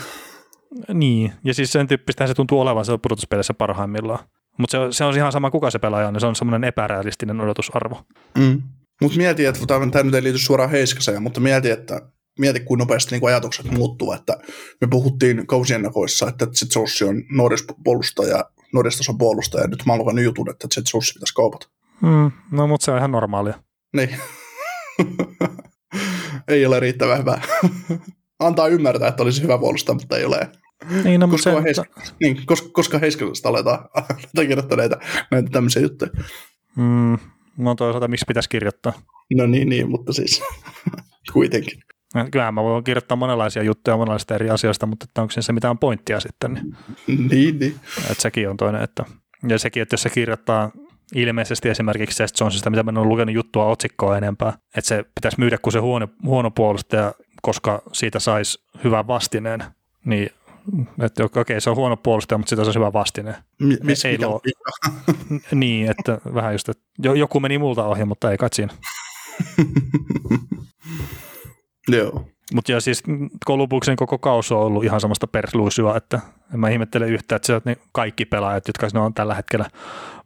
[0.94, 4.18] Niin, ja siis sen tyyppistähän se tuntuu olevan se pudotuspelissä parhaimmillaan.
[4.58, 6.68] Mutta se, on- se on ihan sama, kuka se pelaaja on, niin se on semmoinen
[6.68, 8.02] epärealistinen odotusarvo.
[8.38, 8.62] Mm.
[9.02, 12.00] Mutta mieti, että tämä, nyt ei liity suoraan Heiskaseen, mutta mieti, että
[12.40, 14.38] mieti, kuinka nopeasti niin kuin ajatukset muuttuu, että
[14.80, 20.18] me puhuttiin kausiennakoissa, että Zetsossi on Norris puolustaja, Norris on puolustaja, ja nyt mä lukan
[20.18, 21.68] jutun, että Zetsossi pitäisi kaupata.
[22.02, 23.62] Mm, no, mutta se on ihan normaalia.
[23.96, 24.16] Niin.
[26.48, 27.40] ei ole riittävän hyvä.
[28.38, 30.48] Antaa ymmärtää, että olisi hyvä puolustaja, mutta ei ole.
[31.04, 34.98] Niin, no, Koska, se, on Heisk- niin, koska, koska Heiskasesta aletaan, aletaan kirjoittaa näitä,
[35.30, 36.10] näitä tämmöisiä juttuja.
[36.76, 37.18] mm,
[37.56, 38.92] no toisaalta miksi pitäisi kirjoittaa?
[39.36, 40.42] No niin, niin, mutta siis
[41.32, 41.80] kuitenkin.
[42.30, 46.20] Kyllähän mä voin kirjoittaa monenlaisia juttuja monenlaisista eri asioista, mutta että onko se mitään pointtia
[46.20, 46.52] sitten,
[47.06, 47.74] niin Niin, niin.
[48.10, 48.82] että sekin on toinen.
[48.82, 49.04] Että,
[49.48, 50.70] ja sekin, että jos se kirjoittaa
[51.14, 55.58] ilmeisesti esimerkiksi Seth Jonesista, mitä mä oon lukenut juttua otsikkoa enempää, että se pitäisi myydä
[55.58, 59.64] kuin se huono, huono puolustaja, koska siitä saisi hyvän vastineen,
[60.04, 60.30] niin
[61.02, 63.36] että okei, okay, se on huono puolustaja, mutta siitä saisi hyvän vastineen.
[63.60, 64.34] Mi- missä ei luo.
[64.34, 64.40] on
[65.60, 68.72] niin, että vähän just, että jo- joku meni multa ohi, mutta ei kai siinä.
[71.88, 72.28] Joo.
[72.54, 73.02] Mutta ja siis
[73.44, 76.20] Kolubuksen koko kausi on ollut ihan samasta persluisua, että
[76.54, 79.70] en mä ihmettele yhtään, että sieltä ne kaikki pelaajat, jotka siinä on tällä hetkellä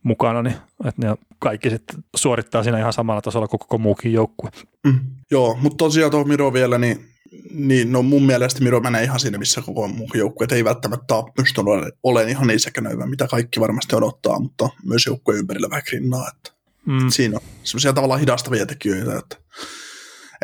[0.02, 4.50] mukana, niin että ne kaikki sitten suorittaa siinä ihan samalla tasolla kuin koko muukin joukkue.
[4.84, 5.00] Mm.
[5.30, 7.06] Joo, mutta tosiaan tuohon Miro vielä, niin,
[7.50, 11.32] niin no mun mielestä Miro menee ihan siinä, missä koko muu joukkue ei välttämättä ole
[11.36, 16.28] pystynyt olemaan ihan niin sekänöivä, mitä kaikki varmasti odottaa, mutta myös joukkueen ympärillä vähän grinnaa,
[16.28, 16.50] että
[16.86, 17.08] mm.
[17.08, 19.36] siinä on semmoisia tavallaan hidastavia tekijöitä, että,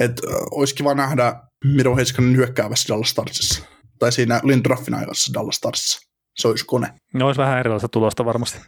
[0.01, 1.35] että olisi kiva nähdä
[1.65, 3.65] Miro Heiskanen hyökkäävässä Dallas Starsissa,
[3.99, 6.01] tai siinä Lindraffin aikaisessa Dallas Starsissa.
[6.37, 6.95] Se olisi kone.
[7.15, 8.59] No olisi vähän erilaista tulosta varmasti.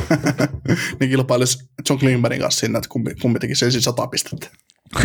[1.00, 1.58] niin kilpailisi
[1.88, 4.48] John Klingbergin kanssa siinä, että kumpi, kumpi teki sen sata pistettä.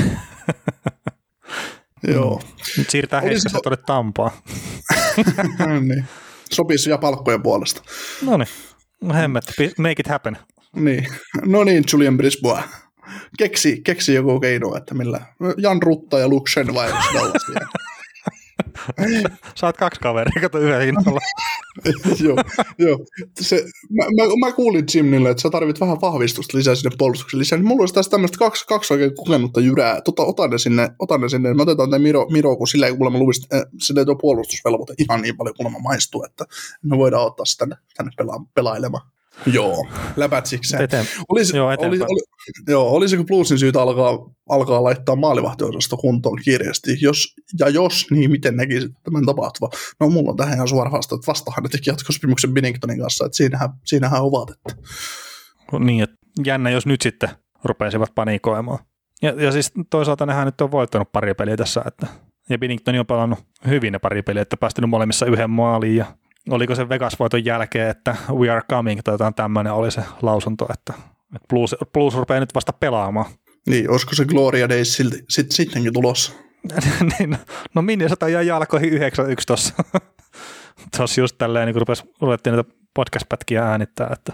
[2.14, 2.42] Joo.
[2.78, 4.42] Nyt siirtää Heiskasen tuonne Tampaa.
[5.90, 6.06] niin.
[6.52, 7.82] Sopisi ja palkkojen puolesta.
[8.22, 8.48] No niin.
[9.02, 9.44] No hemmet,
[9.78, 10.38] make it happen.
[10.76, 11.08] Niin.
[11.46, 12.64] No niin, Julian Brisbois.
[13.38, 15.22] Keksi, keksi joku keino, että millä
[15.58, 16.92] Jan Rutta ja Luke Shen vai
[19.56, 21.20] Saat kaksi kaveria, kato yhden hinnalla.
[22.28, 22.38] joo,
[22.78, 23.00] joo.
[23.42, 27.58] Se, mä, mä, mä, kuulin Jimnille, että sä tarvit vähän vahvistusta lisää sinne puolustuksen lisää.
[27.58, 30.02] Niin mulla olisi tässä tämmöistä kaksi, kaksi oikein kokenutta jyrää.
[30.02, 31.54] Tota, otan ne sinne, otan ne sinne.
[31.54, 35.22] Mä otetaan tämän Miro, Miro kun silleen, kun mä luvisin, äh, sille tuo puolustusvelvoite ihan
[35.22, 36.46] niin paljon, kun mä maistuu, että
[36.84, 39.08] me voidaan ottaa sitä tänne, tänne pela, pelailemaan.
[39.46, 40.84] Joo, läpätsikseen.
[40.84, 41.06] Eteen.
[41.30, 42.22] Olisi, joo, oli, oli,
[42.68, 44.18] joo, olisiko Bluesin syytä alkaa,
[44.50, 46.98] alkaa laittaa maalivahtiosasto kuntoon kirjasti?
[47.02, 49.70] Jos, ja jos, niin miten näkisit tämän tapahtuva?
[50.00, 53.38] No mulla on tähän ihan suora vasta, että vastahan ne teki jatkosopimuksen Binningtonin kanssa, että
[53.38, 54.50] siinähän, siinähän ovat.
[54.50, 54.84] Että.
[55.72, 56.16] No niin, että
[56.46, 57.30] jännä, jos nyt sitten
[57.64, 58.80] rupeisivat panikoimaan.
[59.22, 62.08] Ja, ja siis toisaalta nehän nyt on voittanut pari peliä tässä, että
[62.50, 66.06] ja Binnington on pelannut hyvin ne pari peliä, että päästynyt molemmissa yhden maaliin ja
[66.50, 70.94] oliko se Vegas-voiton jälkeen, että we are coming tai jotain tämmöinen oli se lausunto, että,
[71.50, 73.26] Blues, Blues rupeaa nyt vasta pelaamaan.
[73.68, 76.34] Niin, olisiko se Gloria Days silti, sit, sittenkin tulossa?
[77.20, 77.38] niin, no,
[77.76, 78.96] no Minnesota jäi jalkoihin 9-1
[79.48, 79.74] tuossa.
[80.98, 84.34] tuossa just tälleen, niin kun rupesi, ruvettiin niitä podcast-pätkiä äänittää, että,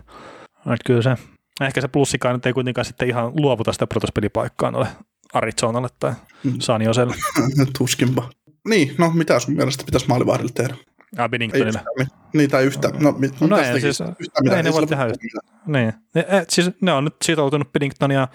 [0.57, 1.16] että kyllä se,
[1.61, 4.89] ehkä se plussikaan nyt ei kuitenkaan sitten ihan luovuta sitä protospelipaikkaa noille
[5.34, 6.13] Arizonalle tai
[6.43, 6.53] mm.
[6.59, 7.16] San Joselle.
[7.78, 8.30] Tuskinpa.
[8.70, 10.76] Niin, no mitä sun mielestä pitäisi maalivahdille tehdä?
[11.30, 11.82] Binningtonille.
[11.99, 12.89] Ei niin, tai yhtä.
[12.99, 14.57] No, mit, no ei, siis, yhtä mitään.
[14.57, 15.39] Ei ne voi tehdä yhtä.
[15.68, 15.93] Niin.
[16.16, 18.28] Ne, et, siis ne on nyt sitoutunut Binningtonia.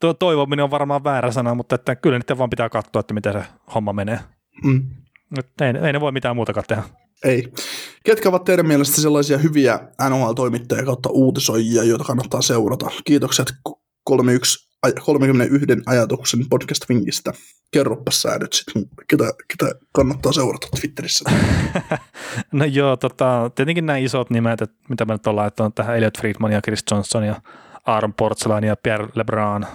[0.00, 3.32] Tuo toivominen on varmaan väärä sana, mutta että kyllä nyt vaan pitää katsoa, että miten
[3.32, 3.42] se
[3.74, 4.20] homma menee.
[4.64, 4.86] Mm.
[5.60, 6.82] ei, ei ne voi mitään muutakaan tehdä.
[7.24, 7.52] Ei.
[8.04, 12.90] Ketkä ovat teidän mielestä sellaisia hyviä NHL-toimittajia kautta uutisoijia, joita kannattaa seurata?
[13.04, 13.52] Kiitokset
[14.04, 14.65] 31
[15.04, 17.32] 31 ajatuksen podcast-vinkistä.
[17.72, 21.30] Kerropa sä nyt sit, ketä, ketä kannattaa seurata Twitterissä.
[22.52, 26.18] no joo, tota, tietenkin nämä isot nimet, että mitä mä nyt olen laittanut tähän Elliot
[26.18, 27.40] Friedman ja Chris Johnson ja
[27.86, 29.66] Aaron Portsalan ja Pierre Lebrun,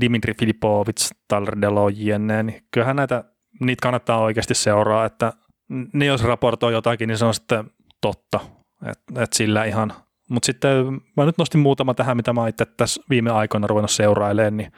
[0.00, 3.24] Dimitri Filipovic, Tyler Delojienne, niin kyllähän näitä,
[3.60, 5.32] niitä kannattaa oikeasti seuraa, että
[5.92, 8.40] ne jos raportoi jotakin, niin se on sitten totta,
[8.86, 9.92] että et sillä ihan–
[10.30, 14.56] mutta sitten mä nyt nostin muutama tähän, mitä mä itse tässä viime aikoina ruvennut seurailemaan,
[14.56, 14.72] niin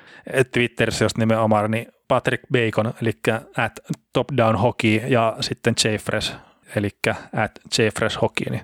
[0.52, 3.12] Twitterissä just nimenomaan, niin Patrick Bacon, eli
[3.56, 3.72] at
[4.12, 6.34] Top Down Hockey, ja sitten Jeffres,
[6.76, 6.88] eli
[7.36, 8.50] at Jeffres Hockey.
[8.50, 8.62] Niin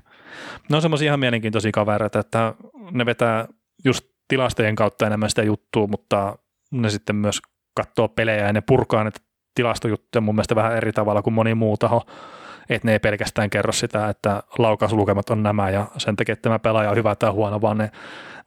[0.70, 2.55] ne on semmoisia ihan mielenkiintoisia kavereita, että
[2.91, 3.49] ne vetää
[3.84, 6.39] just tilastojen kautta enemmän sitä juttua, mutta
[6.70, 7.41] ne sitten myös
[7.74, 9.11] katsoo pelejä ja ne purkaa ne
[9.55, 12.07] tilastojuttuja mun mielestä vähän eri tavalla kuin moni muu taho
[12.69, 16.59] että ne ei pelkästään kerro sitä, että laukauslukemat on nämä ja sen takia, että tämä
[16.59, 17.91] pelaaja on hyvä tai huono, vaan ne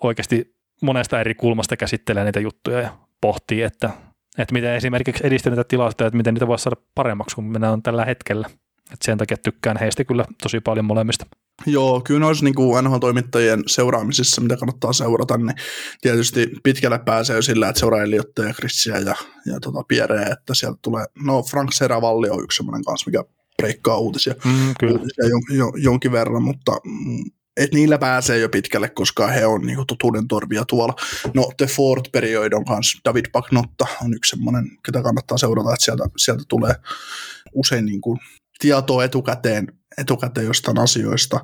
[0.04, 3.90] oikeasti monesta eri kulmasta käsittelee niitä juttuja ja pohtii, että,
[4.38, 7.84] että miten esimerkiksi edistää niitä tilastoja, että miten niitä voisi saada paremmaksi kuin minä on
[7.84, 8.48] tällä hetkellä.
[8.84, 11.26] että sen takia tykkään heistä kyllä tosi paljon molemmista.
[11.66, 15.54] Joo, kyllä olisi niin NHL-toimittajien seuraamisissa, mitä kannattaa seurata, niin
[16.02, 19.16] tietysti pitkälle pääsee jo sillä, että seuraa Eliotteja ja Chrissia ja,
[19.46, 23.24] ja tota Pierreä, että sieltä tulee, no Frank Seravalli on yksi semmoinen kanssa, mikä
[23.62, 24.94] breikkaa uutisia, mm, kyllä.
[24.94, 27.24] uutisia jon, jon, jonkin verran, mutta mm,
[27.58, 30.94] et niillä pääsee jo pitkälle, koska he on niinku totuuden torvia tuolla.
[31.34, 35.86] No The Ford Period on kanssa, David Pagnotta on yksi semmoinen, ketä kannattaa seurata, että
[35.86, 36.74] sieltä, sieltä tulee
[37.54, 38.18] usein niinku
[38.60, 41.40] tietoa etukäteen, etukäteen jostain asioista.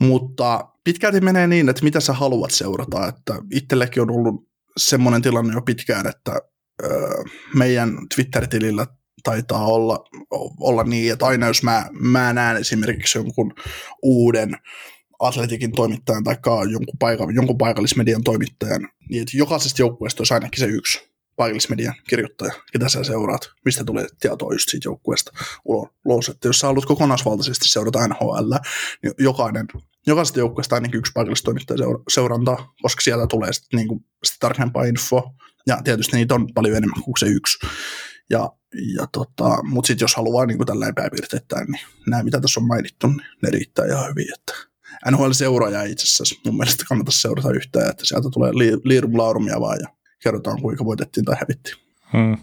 [0.00, 5.54] Mutta pitkälti menee niin, että mitä sä haluat seurata, että itsellekin on ollut semmoinen tilanne
[5.54, 6.32] jo pitkään, että
[7.54, 8.86] meidän Twitter-tilillä
[9.24, 10.04] taitaa olla,
[10.60, 13.54] olla niin, että aina jos mä, mä näen esimerkiksi jonkun
[14.02, 14.56] uuden
[15.18, 16.36] atletikin toimittajan tai
[16.70, 22.52] jonkun, paikka, jonkun paikallismedian toimittajan, niin että jokaisesta joukkueesta olisi ainakin se yksi paikallismedian kirjoittaja,
[22.72, 25.32] ketä sä seuraat, mistä tulee tietoa just siitä joukkueesta
[26.04, 26.28] ulos.
[26.28, 28.52] Että jos sä haluat kokonaisvaltaisesti seurata NHL,
[29.02, 29.66] niin jokainen,
[30.06, 35.34] jokaisesta joukkueesta ainakin yksi paikallistoimittaja seurantaa, koska sieltä tulee sitten, niin kuin, sitten tarkempaa info,
[35.66, 37.58] ja tietysti niitä on paljon enemmän kuin se yksi.
[38.30, 38.52] Ja,
[38.96, 43.06] ja tota, mutta sitten jos haluaa niin tällä pääpiirteittäin, niin nämä mitä tässä on mainittu,
[43.06, 44.26] niin ne riittää ihan hyvin.
[44.34, 44.54] Että
[45.10, 49.78] NHL-seuraaja itse asiassa mun mielestä kannata seurata yhtään, että sieltä tulee li- liirum laurumia vaan
[49.80, 49.88] ja
[50.22, 51.76] kerrotaan kuinka voitettiin tai hävittiin.
[52.12, 52.36] Hmm.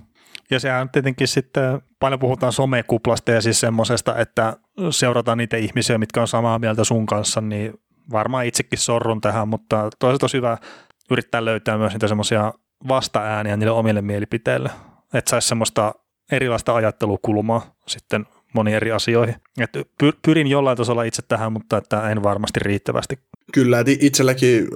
[0.51, 4.57] Ja sehän tietenkin sitten, paljon puhutaan somekuplasta ja siis semmoisesta, että
[4.89, 7.73] seurataan niitä ihmisiä, mitkä on samaa mieltä sun kanssa, niin
[8.11, 10.57] varmaan itsekin sorrun tähän, mutta toisaalta olisi hyvä
[11.11, 12.53] yrittää löytää myös niitä semmoisia
[12.87, 14.69] vasta-ääniä niille omille mielipiteille,
[15.13, 15.93] että saisi semmoista
[16.31, 19.35] erilaista ajattelukulmaa sitten moniin eri asioihin.
[19.59, 19.69] Et
[20.25, 23.19] pyrin jollain tasolla itse tähän, mutta että en varmasti riittävästi.
[23.53, 24.67] Kyllä, itselläkin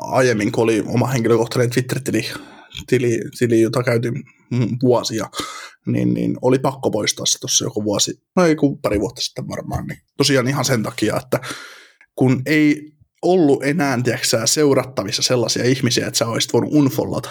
[0.00, 2.26] aiemmin, kun oli oma henkilökohtainen Twitter-tili,
[2.86, 4.24] tili, tili, jota käytin
[4.82, 5.26] vuosia,
[5.86, 9.48] niin, niin oli pakko poistaa se tuossa joku vuosi, no ei kun pari vuotta sitten
[9.48, 11.40] varmaan, niin tosiaan ihan sen takia, että
[12.14, 17.30] kun ei ollut enää tiedätkö, seurattavissa sellaisia ihmisiä, että sä olisit voinut unfollata,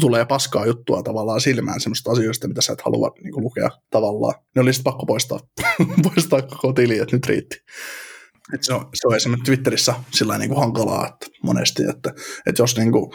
[0.00, 4.34] tulee paskaa juttua tavallaan silmään semmoista asioista, mitä sä et halua niin kuin, lukea tavallaan.
[4.56, 5.40] Ne oli sitten pakko poistaa,
[6.14, 7.56] poistaa koko tili, että nyt riitti.
[8.54, 12.12] Et se, on, se on esimerkiksi Twitterissä sillä niin kuin hankalaa että monesti, että,
[12.46, 13.12] että jos niin kuin,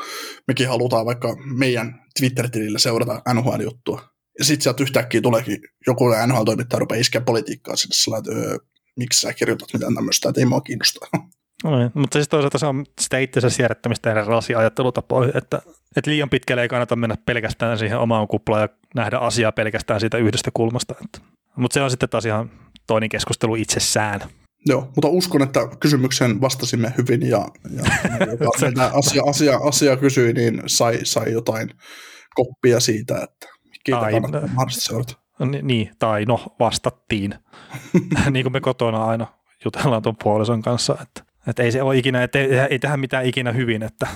[0.47, 4.01] mekin halutaan vaikka meidän Twitter-tilillä seurata NHL-juttua,
[4.39, 8.57] ja sitten sieltä yhtäkkiä tuleekin joku NHL-toimittaja rupeaa iskeä politiikkaa sinne sillä että öö,
[8.97, 11.07] miksi sä kirjoitat mitään tämmöistä, että ei mua kiinnosta.
[11.63, 15.61] No niin, mutta siis toisaalta se on sitä itsensä siirrettämistä erilaisia ajattelutapoja, että,
[15.97, 20.17] että liian pitkälle ei kannata mennä pelkästään siihen omaan kuplaan ja nähdä asiaa pelkästään siitä
[20.17, 20.95] yhdestä kulmasta.
[21.05, 21.19] Että.
[21.55, 22.51] Mutta se on sitten taas ihan
[22.87, 24.21] toinen keskustelu itsessään.
[24.65, 27.83] Joo, mutta uskon, että kysymyksen vastasimme hyvin ja, ja
[28.31, 31.69] joka asia, asia, asia kysyi, niin sai, sai jotain
[32.35, 33.47] koppia siitä, että
[33.83, 34.41] keitä tai, kannattaa.
[35.61, 37.35] Niin, tai no vastattiin,
[38.31, 39.27] niin kuin me kotona aina
[39.65, 43.25] jutellaan tuon puolison kanssa, että, että ei se ole ikinä, että ei, ei tehdä mitään
[43.25, 44.07] ikinä hyvin, että,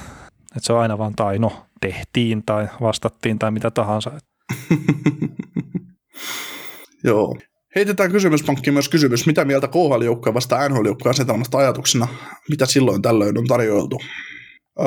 [0.56, 4.12] että se on aina vaan tai no tehtiin tai vastattiin tai mitä tahansa.
[7.04, 7.38] Joo.
[7.76, 12.08] Heitetään kysymyspankkiin myös kysymys, mitä mieltä KHL-joukkoja vasta NHL-joukkoja asetelmasta ajatuksena,
[12.50, 14.00] mitä silloin tällöin on tarjoiltu.
[14.80, 14.86] Öö,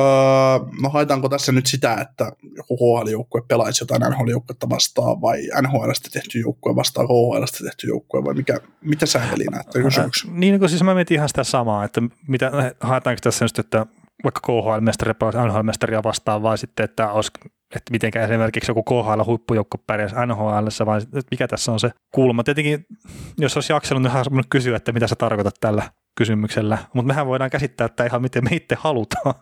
[0.82, 6.38] no haetaanko tässä nyt sitä, että joku KHL-joukkue pelaisi jotain NHL-joukkuetta vastaan vai NHLstä tehty
[6.38, 10.30] joukkue vastaan KHLstä tehty joukkue vai mikä, mitä sä Heli näet kysymyksen?
[10.40, 13.86] Niin, kun siis mä mietin ihan sitä samaa, että mitä, haetaanko tässä nyt, että
[14.24, 17.30] vaikka KHL-mestari pelaisi NHL-mestaria vastaan vai sitten, että olisi
[17.76, 22.44] että miten esimerkiksi joku KHL-huippujoukko pärjäisi NHL, vai mikä tässä on se kulma.
[22.44, 22.86] Tietenkin,
[23.38, 25.82] jos olisi jaksanut, niin olisi kysyä, että mitä sä tarkoitat tällä
[26.16, 29.34] kysymyksellä, mutta mehän voidaan käsittää, että ihan miten me itse halutaan.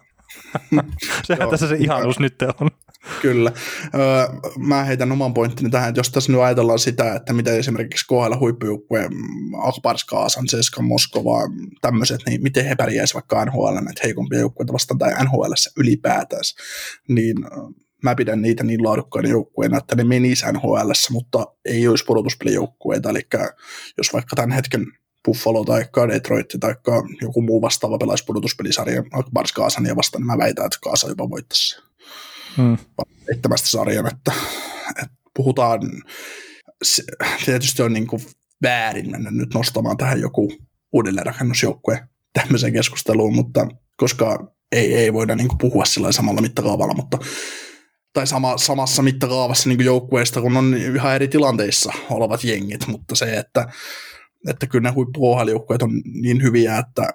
[1.26, 2.70] Sehän Joo, tässä se ihanuus nyt on.
[3.22, 3.52] Kyllä.
[3.94, 8.06] Öö, mä heitän oman pointtini tähän, että jos tässä nyt ajatellaan sitä, että mitä esimerkiksi
[8.06, 9.08] KHL huippujoukkue,
[9.62, 11.38] Akbars Kaasan, CSKA Moskova,
[11.80, 16.42] tämmöiset, niin miten he pärjäisivät vaikka NHL näitä heikompia joukkueita vastaan tai NHL ylipäätään,
[17.08, 17.36] niin
[18.02, 23.20] mä pidän niitä niin laadukkaina joukkueina, että ne menisi NHL, mutta ei olisi pudotuspelijoukkueita, eli
[23.98, 24.86] jos vaikka tämän hetken
[25.24, 26.74] Buffalo tai Detroit tai
[27.22, 31.82] joku muu vastaava pelaisi pudotuspelisarjan Bars Kaasania vastaan, niin mä väitän, että Kaasa jopa voittaisi
[32.56, 32.78] hmm.
[33.30, 34.32] eittämästä sarjan, että,
[34.90, 35.80] että puhutaan,
[36.82, 37.02] se,
[37.44, 38.22] tietysti on niin kuin
[38.62, 40.52] väärin mennä nyt nostamaan tähän joku
[40.92, 43.66] uudelleenrakennusjoukkue tämmöiseen keskusteluun, mutta
[43.96, 47.18] koska ei, ei voida niin kuin puhua sillä samalla mittakaavalla, mutta
[48.12, 53.36] tai sama, samassa mittakaavassa niin joukkueista, kun on ihan eri tilanteissa olevat jengit, mutta se,
[53.36, 53.68] että,
[54.50, 55.46] että kyllä ne huippu on
[56.04, 57.08] niin hyviä, että,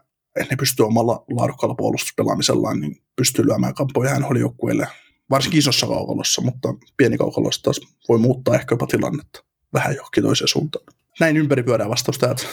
[0.50, 4.88] ne pystyy omalla laadukkaalla puolustuspelaamisellaan niin pystyy lyömään kampoja NHL-joukkueille,
[5.30, 10.48] varsinkin isossa kaukalossa, mutta pieni kaukalossa taas voi muuttaa ehkä jopa tilannetta vähän johonkin toiseen
[10.48, 10.86] suuntaan.
[11.20, 12.44] Näin ympäripyörää vastausta että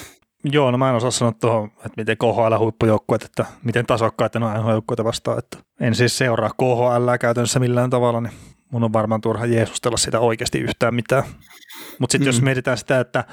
[0.44, 4.46] Joo, no mä en osaa sanoa tuohon, että miten KHL huippujoukkueet, että miten tasokkaita ne
[4.46, 5.38] on NHL-joukkueita vastaan.
[5.38, 8.32] Että en siis seuraa KHL käytännössä millään tavalla, niin
[8.70, 11.24] mun on varmaan turha jeesustella sitä oikeasti yhtään mitään.
[11.98, 12.28] Mutta sitten mm.
[12.28, 13.24] jos mietitään sitä, että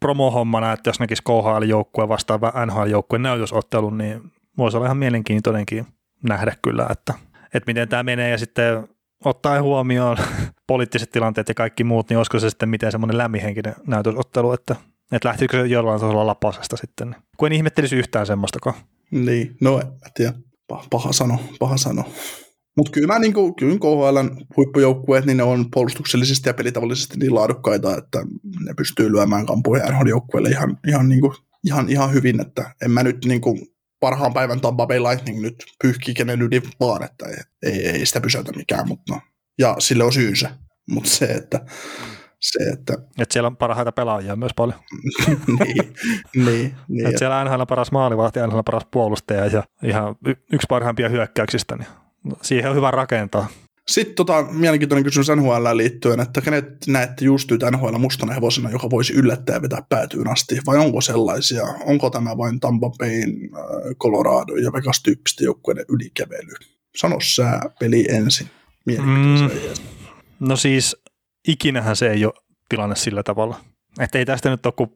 [0.00, 4.20] promohommana, että jos näkisi KHL-joukkue vastaan NHL-joukkueen näytösottelun, niin
[4.58, 5.86] voisi olla ihan mielenkiintoinenkin
[6.22, 7.14] nähdä kyllä, että,
[7.54, 8.88] että miten tämä menee ja sitten
[9.24, 10.16] ottaa huomioon
[10.66, 14.76] poliittiset tilanteet ja kaikki muut, niin olisiko se sitten miten semmoinen lämmihenkinen näytösottelu, että
[15.12, 17.16] että lähtikö se jollain tasolla lapasesta sitten.
[17.36, 18.76] Kun en ihmettelisi yhtään semmoistakaan.
[19.10, 20.32] Niin, no en tiedä.
[20.90, 22.04] Paha, sano, paha sano.
[22.80, 27.34] Mutta kyllä mä niin kuin, kyllä KHL huippujoukkueet, niin ne on puolustuksellisesti ja pelitavallisesti niin
[27.34, 28.18] laadukkaita, että
[28.60, 31.32] ne pystyy lyömään kampuja NHL-joukkueelle ihan, ihan, niin kuin,
[31.66, 33.60] ihan, ihan hyvin, että en mä nyt niin kuin,
[34.00, 38.20] parhaan päivän Tampa Bay Lightning nyt pyyhkii kenen yli vaan, että ei, ei, ei sitä
[38.20, 39.20] pysäytä mikään, mutta no.
[39.58, 40.50] ja sille on syynsä,
[40.90, 41.60] mutta se, että
[42.40, 42.92] se, että...
[42.92, 44.78] Että siellä on parhaita pelaajia myös paljon.
[45.64, 45.94] niin,
[46.34, 47.06] niin, niin.
[47.06, 51.08] Että siellä NHL on paras maalivahti, NHL on paras puolustaja ja ihan y- yksi parhaimpia
[51.08, 51.86] hyökkäyksistä, niin
[52.42, 53.48] siihen on hyvä rakentaa.
[53.88, 58.90] Sitten tota, mielenkiintoinen kysymys NHL liittyen, että kenet näette just nyt NHL mustana hevosena, joka
[58.90, 61.62] voisi yllättää ja vetää päätyyn asti, vai onko sellaisia?
[61.62, 66.54] Onko tämä vain Tampa Bayn, äh, Colorado ja Vegas tyyppisten joukkueiden ylikävely?
[66.96, 68.46] Sano sä peli ensin.
[68.86, 69.50] Mm,
[70.40, 70.96] no siis
[71.48, 72.34] ikinähän se ei ole
[72.68, 73.60] tilanne sillä tavalla.
[74.00, 74.90] Että ei tästä nyt ole kuin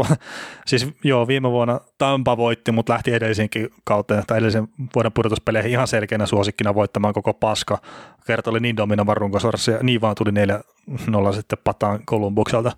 [0.66, 5.88] siis joo, viime vuonna Tampa voitti, mutta lähti edellisenkin kauteen tai edellisen vuoden pudotuspeleihin ihan
[5.88, 7.78] selkeänä suosikkina voittamaan koko paska.
[8.26, 10.30] Kerta oli niin dominovan runkosarjassa ja niin vaan tuli
[11.30, 12.72] 4-0 sitten pataan Kolumbukselta.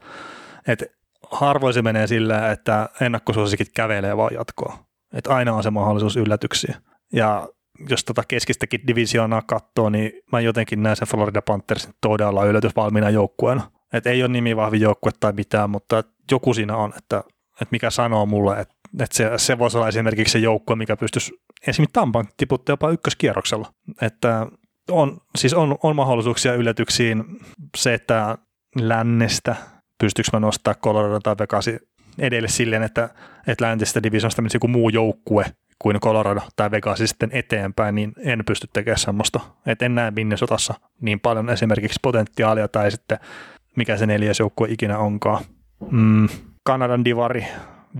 [0.68, 0.84] Et
[1.30, 4.78] harvoin se menee sillä, että ennakkosuosikit kävelee vaan jatkoa.
[5.12, 6.76] Et aina on se mahdollisuus yllätyksiä.
[7.12, 7.48] Ja
[7.90, 13.70] jos tota keskistäkin divisioonaa katsoo, niin mä jotenkin näen sen Florida Panthersin todella yllätysvalmiina joukkueena.
[13.92, 17.18] Et ei ole nimi vahvi joukkue tai mitään, mutta joku siinä on, että,
[17.52, 21.32] että mikä sanoo mulle, että, että se, se voisi olla esimerkiksi se joukkue, mikä pystyisi
[21.66, 23.72] esimerkiksi Tampan tiputtaa jopa ykköskierroksella.
[24.02, 24.46] Että
[24.90, 27.24] on, siis on, on mahdollisuuksia yllätyksiin
[27.76, 28.38] se, että
[28.76, 29.56] lännestä
[29.98, 31.78] pystyykö mä nostaa Colorado tai Vegasi
[32.18, 33.08] edelle silleen, että,
[33.46, 35.44] että läntisestä divisionista menisi joku muu joukkue
[35.78, 39.40] kuin Colorado tai Vegas sitten eteenpäin, niin en pysty tekemään semmoista.
[39.66, 43.18] Että en näe Minnesotassa niin paljon esimerkiksi potentiaalia tai sitten
[43.76, 45.44] mikä se neljäs joukkue ikinä onkaan.
[45.90, 46.28] Mm,
[46.64, 47.46] Kanadan divari,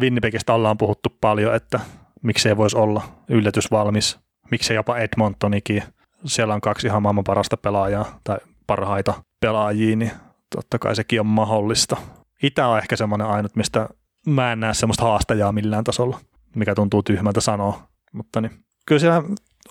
[0.00, 1.80] Winnipegistä ollaan puhuttu paljon, että
[2.22, 4.18] miksei voisi olla yllätysvalmis,
[4.50, 5.82] miksei jopa Edmontonikin.
[6.24, 10.10] Siellä on kaksi ihan maailman parasta pelaajaa tai parhaita pelaajia, niin
[10.56, 11.96] totta kai sekin on mahdollista.
[12.42, 13.88] Itä on ehkä semmoinen ainut, mistä
[14.26, 16.20] mä en näe semmoista haastajaa millään tasolla,
[16.54, 17.88] mikä tuntuu tyhmältä sanoa.
[18.12, 18.52] Mutta niin,
[18.86, 19.22] kyllä siellä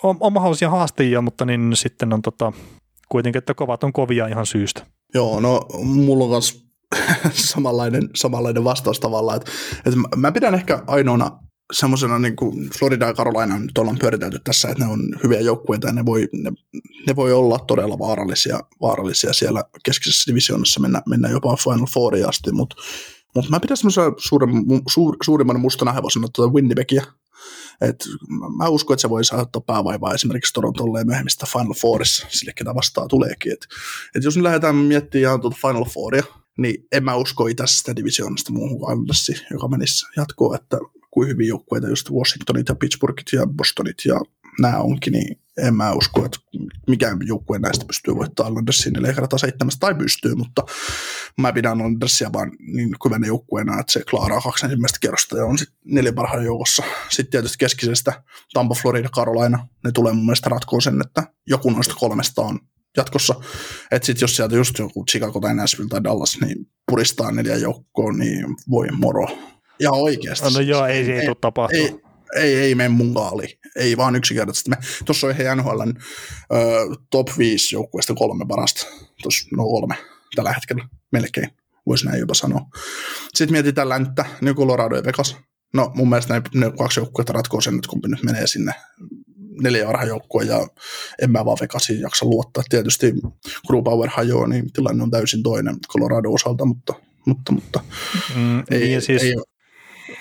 [0.02, 2.52] on, on mahdollisia haastajia, mutta niin sitten on tota,
[3.08, 4.86] kuitenkin, että kovat on kovia ihan syystä.
[5.14, 6.64] Joo, no mulla on myös
[7.52, 9.52] samanlainen, samanlainen vastaus tavallaan, että,
[9.86, 11.38] että mä pidän ehkä ainoana
[11.72, 15.86] semmoisena niin kuin Florida ja Carolina nyt ollaan pyöritelty tässä, että ne on hyviä joukkueita
[15.86, 16.52] ja ne voi, ne,
[17.06, 22.52] ne voi olla todella vaarallisia, vaarallisia siellä keskisessä divisioonassa mennä, mennä jopa Final Fouriin asti,
[22.52, 22.76] mutta
[23.34, 24.50] mutta mä pidän semmoisen suuren,
[24.88, 27.04] suur, suurimman mustana hevosena tuota Winnipegia.
[27.80, 28.04] Et
[28.56, 32.52] mä uskon, että se voi saada päävaivaa esimerkiksi Torontolle ja myöhemmin sitä Final Fourissa, sille
[32.52, 33.52] ketä vastaan tuleekin.
[33.52, 33.66] Et,
[34.14, 36.22] et jos nyt lähdetään miettimään tuota Final Fouria,
[36.58, 40.78] niin en mä usko itäisestä divisioonasta muuhun kuin Islandersi, joka menisi jatkoon, että
[41.10, 44.20] kuin hyvin joukkueita, just Washingtonit ja Pittsburghit ja Bostonit ja
[44.60, 46.38] nämä onkin, niin en mä usko, että
[46.88, 50.62] mikään joukkue näistä pystyy voittamaan Islandersin neljä kertaa seitsemästä tai pystyy, mutta
[51.40, 55.58] mä pidän Islandersia vaan niin hyvänä joukkueena, että se klaaraa kaksi ensimmäistä kerrosta ja on
[55.58, 56.82] sitten neljä parhaan joukossa.
[57.08, 61.94] Sitten tietysti keskisestä Tampa, Florida, Carolina, ne tulee mun mielestä ratkoon sen, että joku noista
[61.94, 62.60] kolmesta on
[62.96, 63.34] jatkossa.
[63.90, 68.18] Että sitten jos sieltä just joku Chicago tai Nashville tai Dallas, niin puristaa neljä joukkoon,
[68.18, 69.26] niin voi moro.
[69.80, 70.44] Ja oikeasti.
[70.44, 71.78] No, no joo, ei, ei, ei tule tapahtua.
[71.78, 71.94] Ei,
[72.34, 73.58] ei, ei mene mun kaali.
[73.76, 74.70] Ei vaan yksinkertaisesti.
[75.04, 75.92] Tuossa on ihan NHLn
[76.52, 76.56] ö,
[77.10, 78.86] top 5 joukkueesta kolme parasta.
[79.22, 79.94] Tuossa no kolme
[80.34, 81.50] tällä hetkellä melkein,
[81.86, 82.60] voisi näin jopa sanoa.
[83.34, 85.36] Sitten mietitään länttä, New Colorado ja Vegas.
[85.74, 88.72] No mun mielestä ne, ne kaksi joukkuetta ratkoo sen, että kumpi nyt menee sinne
[89.62, 90.66] neljä joukkue ja
[91.22, 92.62] en mä vaan Vegasiin jaksa luottaa.
[92.68, 93.12] Tietysti
[93.66, 96.94] Grubauer hajoaa, niin tilanne on täysin toinen Colorado osalta, mutta,
[97.26, 97.80] mutta, mutta
[98.36, 99.34] mm, ei, niin siis ei,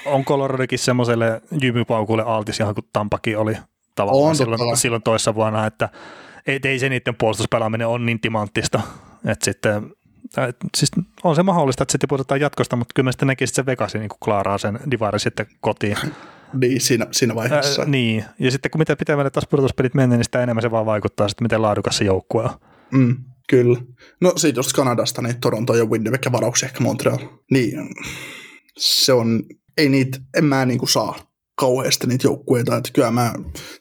[0.05, 3.57] on Coloradokin semmoiselle jymypaukulle altis, ihan kuin Tampakin oli
[3.95, 5.89] tavallaan on, silloin, silloin toissa vuonna, että
[6.47, 8.81] ei, ei se niiden puolustuspelaaminen on niin timanttista,
[9.25, 9.93] että sitten
[10.37, 10.91] et, siis
[11.23, 13.99] on se mahdollista, että se tiputetaan jatkosta, mutta kyllä mä sitten näkisin, että se Vegasi
[13.99, 15.97] niin klaaraa sen divari sitten kotiin.
[16.53, 17.81] Niin, siinä, siinä vaiheessa.
[17.81, 20.85] Ää, niin, ja sitten kun mitä pitemmälle taas pudotuspelit menee, niin sitä enemmän se vaan
[20.85, 22.49] vaikuttaa sitten, miten laadukas se joukkue on.
[22.91, 23.15] Mm,
[23.49, 23.81] kyllä.
[24.21, 27.19] No siitä just Kanadasta, niin Toronto ja Winnipeg ja varauksia ehkä Montreal.
[27.51, 27.73] Niin,
[28.77, 29.43] se on
[29.77, 31.15] ei niitä, en mä niinku saa
[31.55, 33.33] kauheasti niitä joukkueita, että kyllä mä,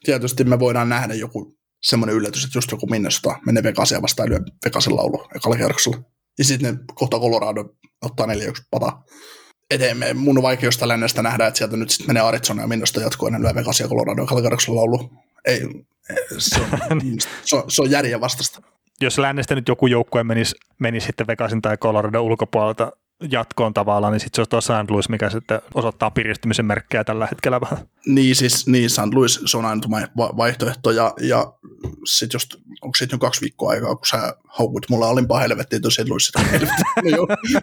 [0.03, 4.29] tietysti me voidaan nähdä joku semmoinen yllätys, että just joku Minnesota menee Vegasia vastaan ja
[4.29, 5.97] lyö Vegasin laulu ekalla kierroksella.
[6.37, 7.69] Ja sitten ne kohta Colorado
[8.01, 8.63] ottaa neljä yksi
[9.73, 10.17] eteen.
[10.17, 13.39] Mun on jostain lännestä nähdä, että sieltä nyt sitten menee Arizona ja Minnesota jatkoon ja
[13.39, 15.11] ne lyö Vegasia Colorado kierroksella laulu.
[15.45, 15.61] Ei,
[16.37, 17.01] se on,
[17.45, 18.61] se on, se on järjen vastasta.
[19.01, 22.91] Jos lännestä nyt joku joukkue menisi, menisi sitten Vegasin tai Colorado ulkopuolelta
[23.31, 24.89] jatkoon tavallaan, niin sitten se on tuo St.
[24.91, 27.77] Louis, mikä sitten osoittaa piristymisen merkkejä tällä hetkellä vähän.
[28.05, 29.13] Niin, siis niin, St.
[29.13, 29.81] Louis, se on aina
[30.17, 31.53] vaihtoehto, ja, ja
[32.05, 35.89] sitten just, onko siitä jo kaksi viikkoa aikaa, kun sä haukut mulla alimpaa helvettiä, että
[35.89, 36.09] St.
[36.09, 36.31] Louis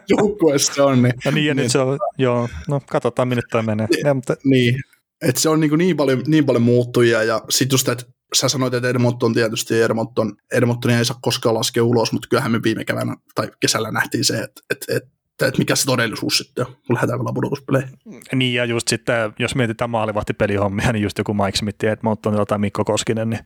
[0.10, 1.02] joukkueessa on.
[1.02, 3.86] Niin, ja niin, ja niin, se on, joo, no katsotaan minne tämä menee.
[3.86, 4.36] Niin, ja, mutta...
[4.44, 4.80] niin.
[5.22, 8.04] että se on niin, niin, paljon, niin paljon muuttujia, ja sitten just, että
[8.34, 12.62] sä sanoit, että Edmonton tietysti, Edmonton, Edmontonia ei saa koskaan laskea ulos, mutta kyllähän me
[12.62, 16.66] viime keväänä tai kesällä nähtiin se, että, että, että että, että mikä se todellisuus sitten
[16.66, 17.98] on, kun lähdetään pelaamaan pudotuspeleihin.
[18.34, 22.84] Niin ja just sitten, jos mietitään maalivahtipelihommia, niin just joku Mike Smith, Edmontonilla tai Mikko
[22.84, 23.40] Koskinen, niin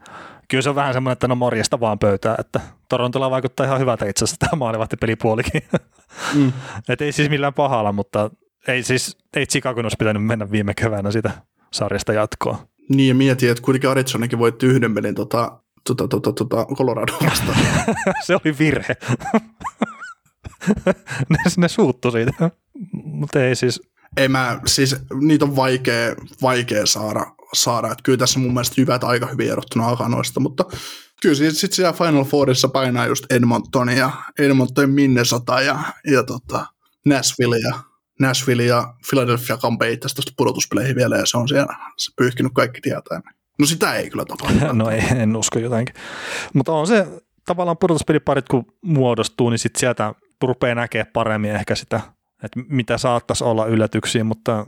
[0.49, 4.07] kyllä se on vähän semmoinen, että no morjesta vaan pöytää, että Torontolla vaikuttaa ihan hyvältä
[4.07, 5.63] itse asiassa tämä maalivahtipelipuolikin.
[6.35, 6.53] Mm.
[6.89, 8.31] Et ei siis millään pahalla, mutta
[8.69, 11.31] ei siis, ei Chicagon olisi pitänyt mennä viime keväänä sitä
[11.73, 12.67] sarjasta jatkoa.
[12.89, 17.59] Niin ja mietin, että kuitenkin Arizonenkin voitti yhden pelin tota, tota, tota, tota, Colorado vastaan.
[18.27, 18.97] se oli virhe.
[21.31, 22.51] ne, ne suuttu siitä.
[22.93, 23.83] Mutta ei siis.
[24.17, 27.87] Ei mä, siis niitä on vaikea, vaikea saada, saada.
[27.87, 30.65] Että kyllä tässä mun mielestä hyvät aika hyvin erottuna Akanoista, mutta
[31.23, 36.67] kyllä sitten sit siellä Final Fourissa painaa just Edmonton ja Edmonton Minnesota ja, ja tota
[37.07, 37.75] Nashville ja
[38.21, 42.81] Nashville ja Philadelphia kampee itse tuosta pudotuspeleihin vielä ja se on siellä se pyyhkinyt kaikki
[42.81, 43.21] tietää.
[43.59, 44.73] No sitä ei kyllä tapahdu.
[44.73, 45.95] no ei, en usko jotenkin.
[46.55, 47.07] Mutta on se
[47.47, 52.01] tavallaan pudotuspeliparit kun muodostuu, niin sitten sieltä rupeaa näkemään paremmin ehkä sitä,
[52.43, 54.67] että mitä saattaisi olla yllätyksiä, mutta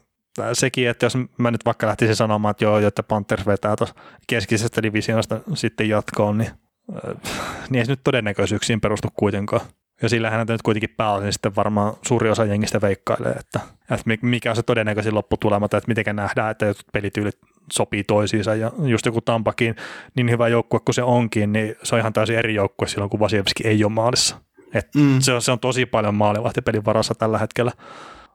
[0.52, 3.94] sekin, että jos mä nyt vaikka lähtisin sanomaan, että joo, että Panthers vetää tuossa
[4.26, 6.50] keskisestä divisioonasta sitten jatkoon, niin,
[6.94, 7.32] äh,
[7.70, 9.62] niin ei se nyt todennäköisyyksiin perustu kuitenkaan.
[10.02, 13.60] Ja sillähän nyt kuitenkin pääosin sitten varmaan suuri osa jengistä veikkailee, että,
[13.90, 17.38] että mikä on se todennäköisin lopputulema, että miten nähdään, että jotkut pelityylit
[17.72, 19.76] sopii toisiinsa ja just joku Tampakin
[20.16, 23.20] niin hyvä joukkue kuin se onkin, niin se on ihan täysin eri joukkue silloin, kun
[23.20, 24.40] Vasilevski ei ole maalissa.
[24.74, 25.20] Et mm.
[25.20, 27.72] se, on, se on tosi paljon maalivahtipelin varassa tällä hetkellä.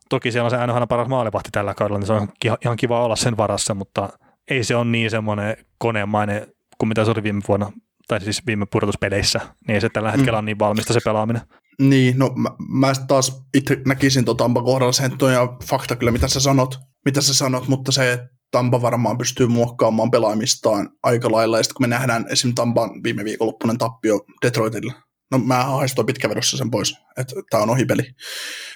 [0.10, 2.30] Toki siellä on se NHL paras maalivahti tällä kaudella, niin se on
[2.66, 4.10] ihan kiva olla sen varassa, mutta
[4.48, 7.72] ei se ole niin semmoinen konemainen kuin mitä se oli viime vuonna,
[8.08, 10.36] tai siis viime pudotuspeleissä, niin ei se tällä hetkellä mm.
[10.38, 11.42] ole niin valmista se pelaaminen.
[11.82, 16.12] Niin, no mä, mä taas itse näkisin tuon Tampa kohdalla sen, että on fakta kyllä,
[16.12, 21.32] mitä sä sanot, mitä sä sanot, mutta se, että Tampa varmaan pystyy muokkaamaan pelaamistaan aika
[21.32, 22.56] lailla, ja sitten kun me nähdään esim.
[22.56, 24.94] Tampan viime viikonloppuinen tappio Detroitille,
[25.32, 28.04] no mä haistoin pitkävedossa sen pois, että tämä on ohipeli,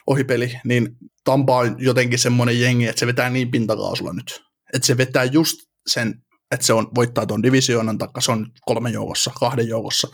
[0.07, 4.43] ohipeli, niin Tampa on jotenkin semmoinen jengi, että se vetää niin pintakaasulla nyt,
[4.73, 5.55] että se vetää just
[5.87, 6.13] sen,
[6.51, 10.07] että se on voittaa tuon divisioonan, taikka se on kolmen joukossa, kahden joukossa,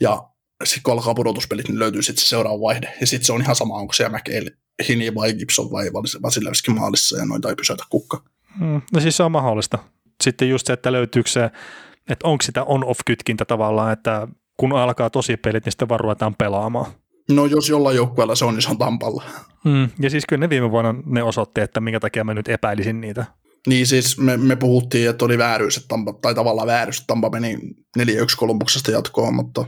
[0.00, 0.22] ja
[0.64, 3.56] sitten kun alkaa pudotuspelit, niin löytyy sitten se seuraava vaihde, ja sitten se on ihan
[3.56, 4.50] sama, onko se McHale,
[4.88, 5.92] Hini vai Gibson vai
[6.22, 8.22] Vasilevski maalissa, ja noita ei pysäytä kukka.
[8.60, 9.78] Mm, no siis se on mahdollista.
[10.22, 11.50] Sitten just se, että löytyykö se,
[12.08, 14.28] että onko sitä on-off-kytkintä tavallaan, että
[14.62, 16.92] kun alkaa tosi pelit, niin sitten vaan ruvetaan pelaamaan.
[17.30, 19.22] No jos jollain joukkueella se on, niin se on Tampalla.
[19.64, 23.00] Mm, ja siis kyllä ne viime vuonna ne osoitti, että minkä takia mä nyt epäilisin
[23.00, 23.24] niitä.
[23.66, 27.30] Niin siis me, me puhuttiin, että oli vääryys, että Tampa, tai tavallaan vääryys, että Tampa
[27.30, 27.58] meni
[27.98, 28.02] 4-1
[28.36, 29.64] Kolumbuksesta jatkoon, mutta,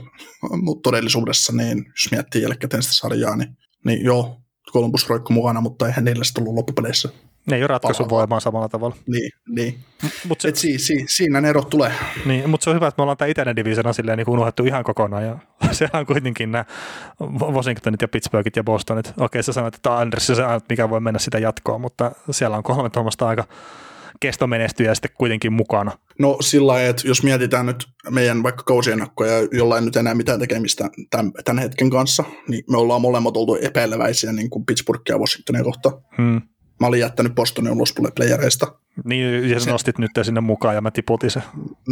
[0.61, 4.41] mutta todellisuudessa niin jos miettii jälkikäteen sitä sarjaa, niin, niin joo,
[4.71, 7.09] Kolumbus roikku mukana, mutta eihän niillä sitten ollut loppupeleissä
[7.45, 8.95] ne ei ole ratkaisuvoimaa samalla tavalla.
[9.07, 9.79] Niin, niin.
[10.27, 11.91] Mut se, Et si, si, siinä ne erot tulee.
[12.25, 14.83] Niin, mutta se on hyvä, että me ollaan tämä itäinen divisiona silleen niin unohdettu ihan
[14.83, 15.25] kokonaan.
[15.25, 15.37] Ja
[15.71, 16.65] sehän on kuitenkin nämä
[17.41, 19.13] Washingtonit ja Pittsburghit ja Bostonit.
[19.19, 20.33] Okei, sä sanoit, että Anders se
[20.69, 23.43] mikä voi mennä sitä jatkoon, mutta siellä on kolme tuommoista aika
[24.19, 25.91] kestomenestyjä sitten kuitenkin mukana.
[26.19, 30.39] No sillä lailla, että jos mietitään nyt meidän vaikka kausiennakkoja, jolla ei nyt enää mitään
[30.39, 35.19] tekemistä tämän, tämän hetken kanssa, niin me ollaan molemmat oltu epäileväisiä niin kuin Pittsburghia ja
[35.19, 35.95] Washingtonia kohtaan.
[36.17, 36.41] Hmm
[36.79, 38.79] mä olin jättänyt Bostonin ulos playereista.
[39.03, 41.41] Niin, ja sä nostit nyt sinne mukaan ja mä tiputin se.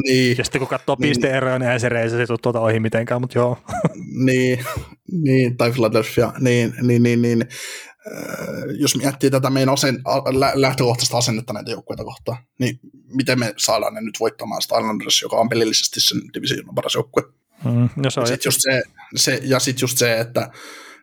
[0.03, 0.37] Niin.
[0.37, 3.37] Ja sitten kun katsoo niin, pisteeroja, niin ei se reisi se tuota ohi mitenkään, mutta
[3.39, 3.57] joo.
[4.25, 4.65] niin,
[5.11, 7.41] niin, tai Philadelphia, niin, niin, niin, niin.
[7.41, 12.79] Äh, jos miettii tätä meidän asen, lä- lähtökohtaista asennetta näitä joukkueita kohtaan, niin
[13.15, 17.23] miten me saadaan ne nyt voittamaan sitä Islanders, joka on pelillisesti sen divisioonan paras joukkue.
[17.65, 18.83] Mm, no se sit just se,
[19.15, 20.51] se, ja sitten just se, että,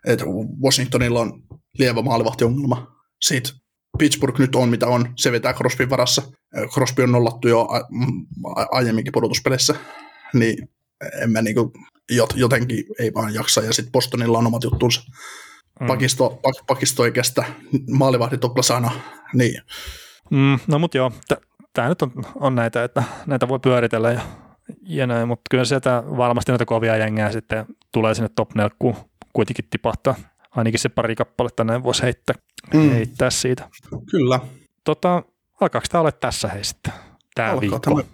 [0.06, 0.24] että
[0.64, 1.42] Washingtonilla on
[1.78, 2.96] lievä maalivahtiongelma.
[3.20, 3.52] Sitten
[3.98, 6.22] Pittsburgh nyt on mitä on, se vetää Crosbyn varassa.
[6.72, 7.68] Crosby on nollattu jo
[8.70, 9.74] aiemminkin pudotuspeleissä,
[10.34, 10.68] niin
[11.22, 11.72] en mä niinku,
[12.34, 13.60] jotenkin ei vaan jaksa.
[13.60, 15.02] Ja sitten Bostonilla on omat juttunsa.
[15.80, 15.86] Mm.
[15.86, 17.44] Pakisto, pak, pakisto ei kestä,
[17.90, 18.90] maalivahdit on
[19.34, 19.62] niin.
[20.30, 21.12] Mm, no mut joo,
[21.72, 24.20] tämä nyt on, on, näitä, että näitä voi pyöritellä ja,
[24.82, 28.70] ja näin, mutta kyllä sieltä varmasti näitä kovia jengää sitten tulee sinne top 4
[29.32, 30.14] kuitenkin tipahtaa.
[30.50, 32.34] Ainakin se pari kappaletta näin voisi heittää
[32.74, 32.90] mm.
[32.90, 33.68] heittää siitä.
[34.10, 34.40] Kyllä.
[34.84, 35.22] Tota,
[35.60, 36.92] alkaako tämä olla tässä hei sitten?
[37.34, 37.78] Tämä Alkaa viikko.
[37.78, 38.04] Tämän,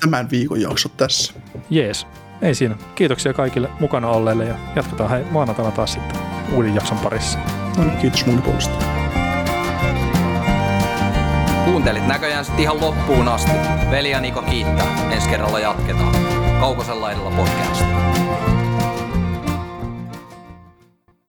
[0.00, 1.32] tämän viikon jakso tässä.
[1.70, 2.06] Jees.
[2.42, 2.76] Ei siinä.
[2.94, 6.20] Kiitoksia kaikille mukana olleille ja jatketaan hei maanantaina taas sitten
[6.52, 7.38] uuden jakson parissa.
[7.76, 8.84] No niin, kiitos mun puolesta.
[11.64, 13.52] Kuuntelit näköjään sitten ihan loppuun asti.
[13.90, 15.10] Veli ja Niko kiittää.
[15.12, 16.14] Ensi kerralla jatketaan.
[16.60, 17.84] Kaukosella laidalla podcast.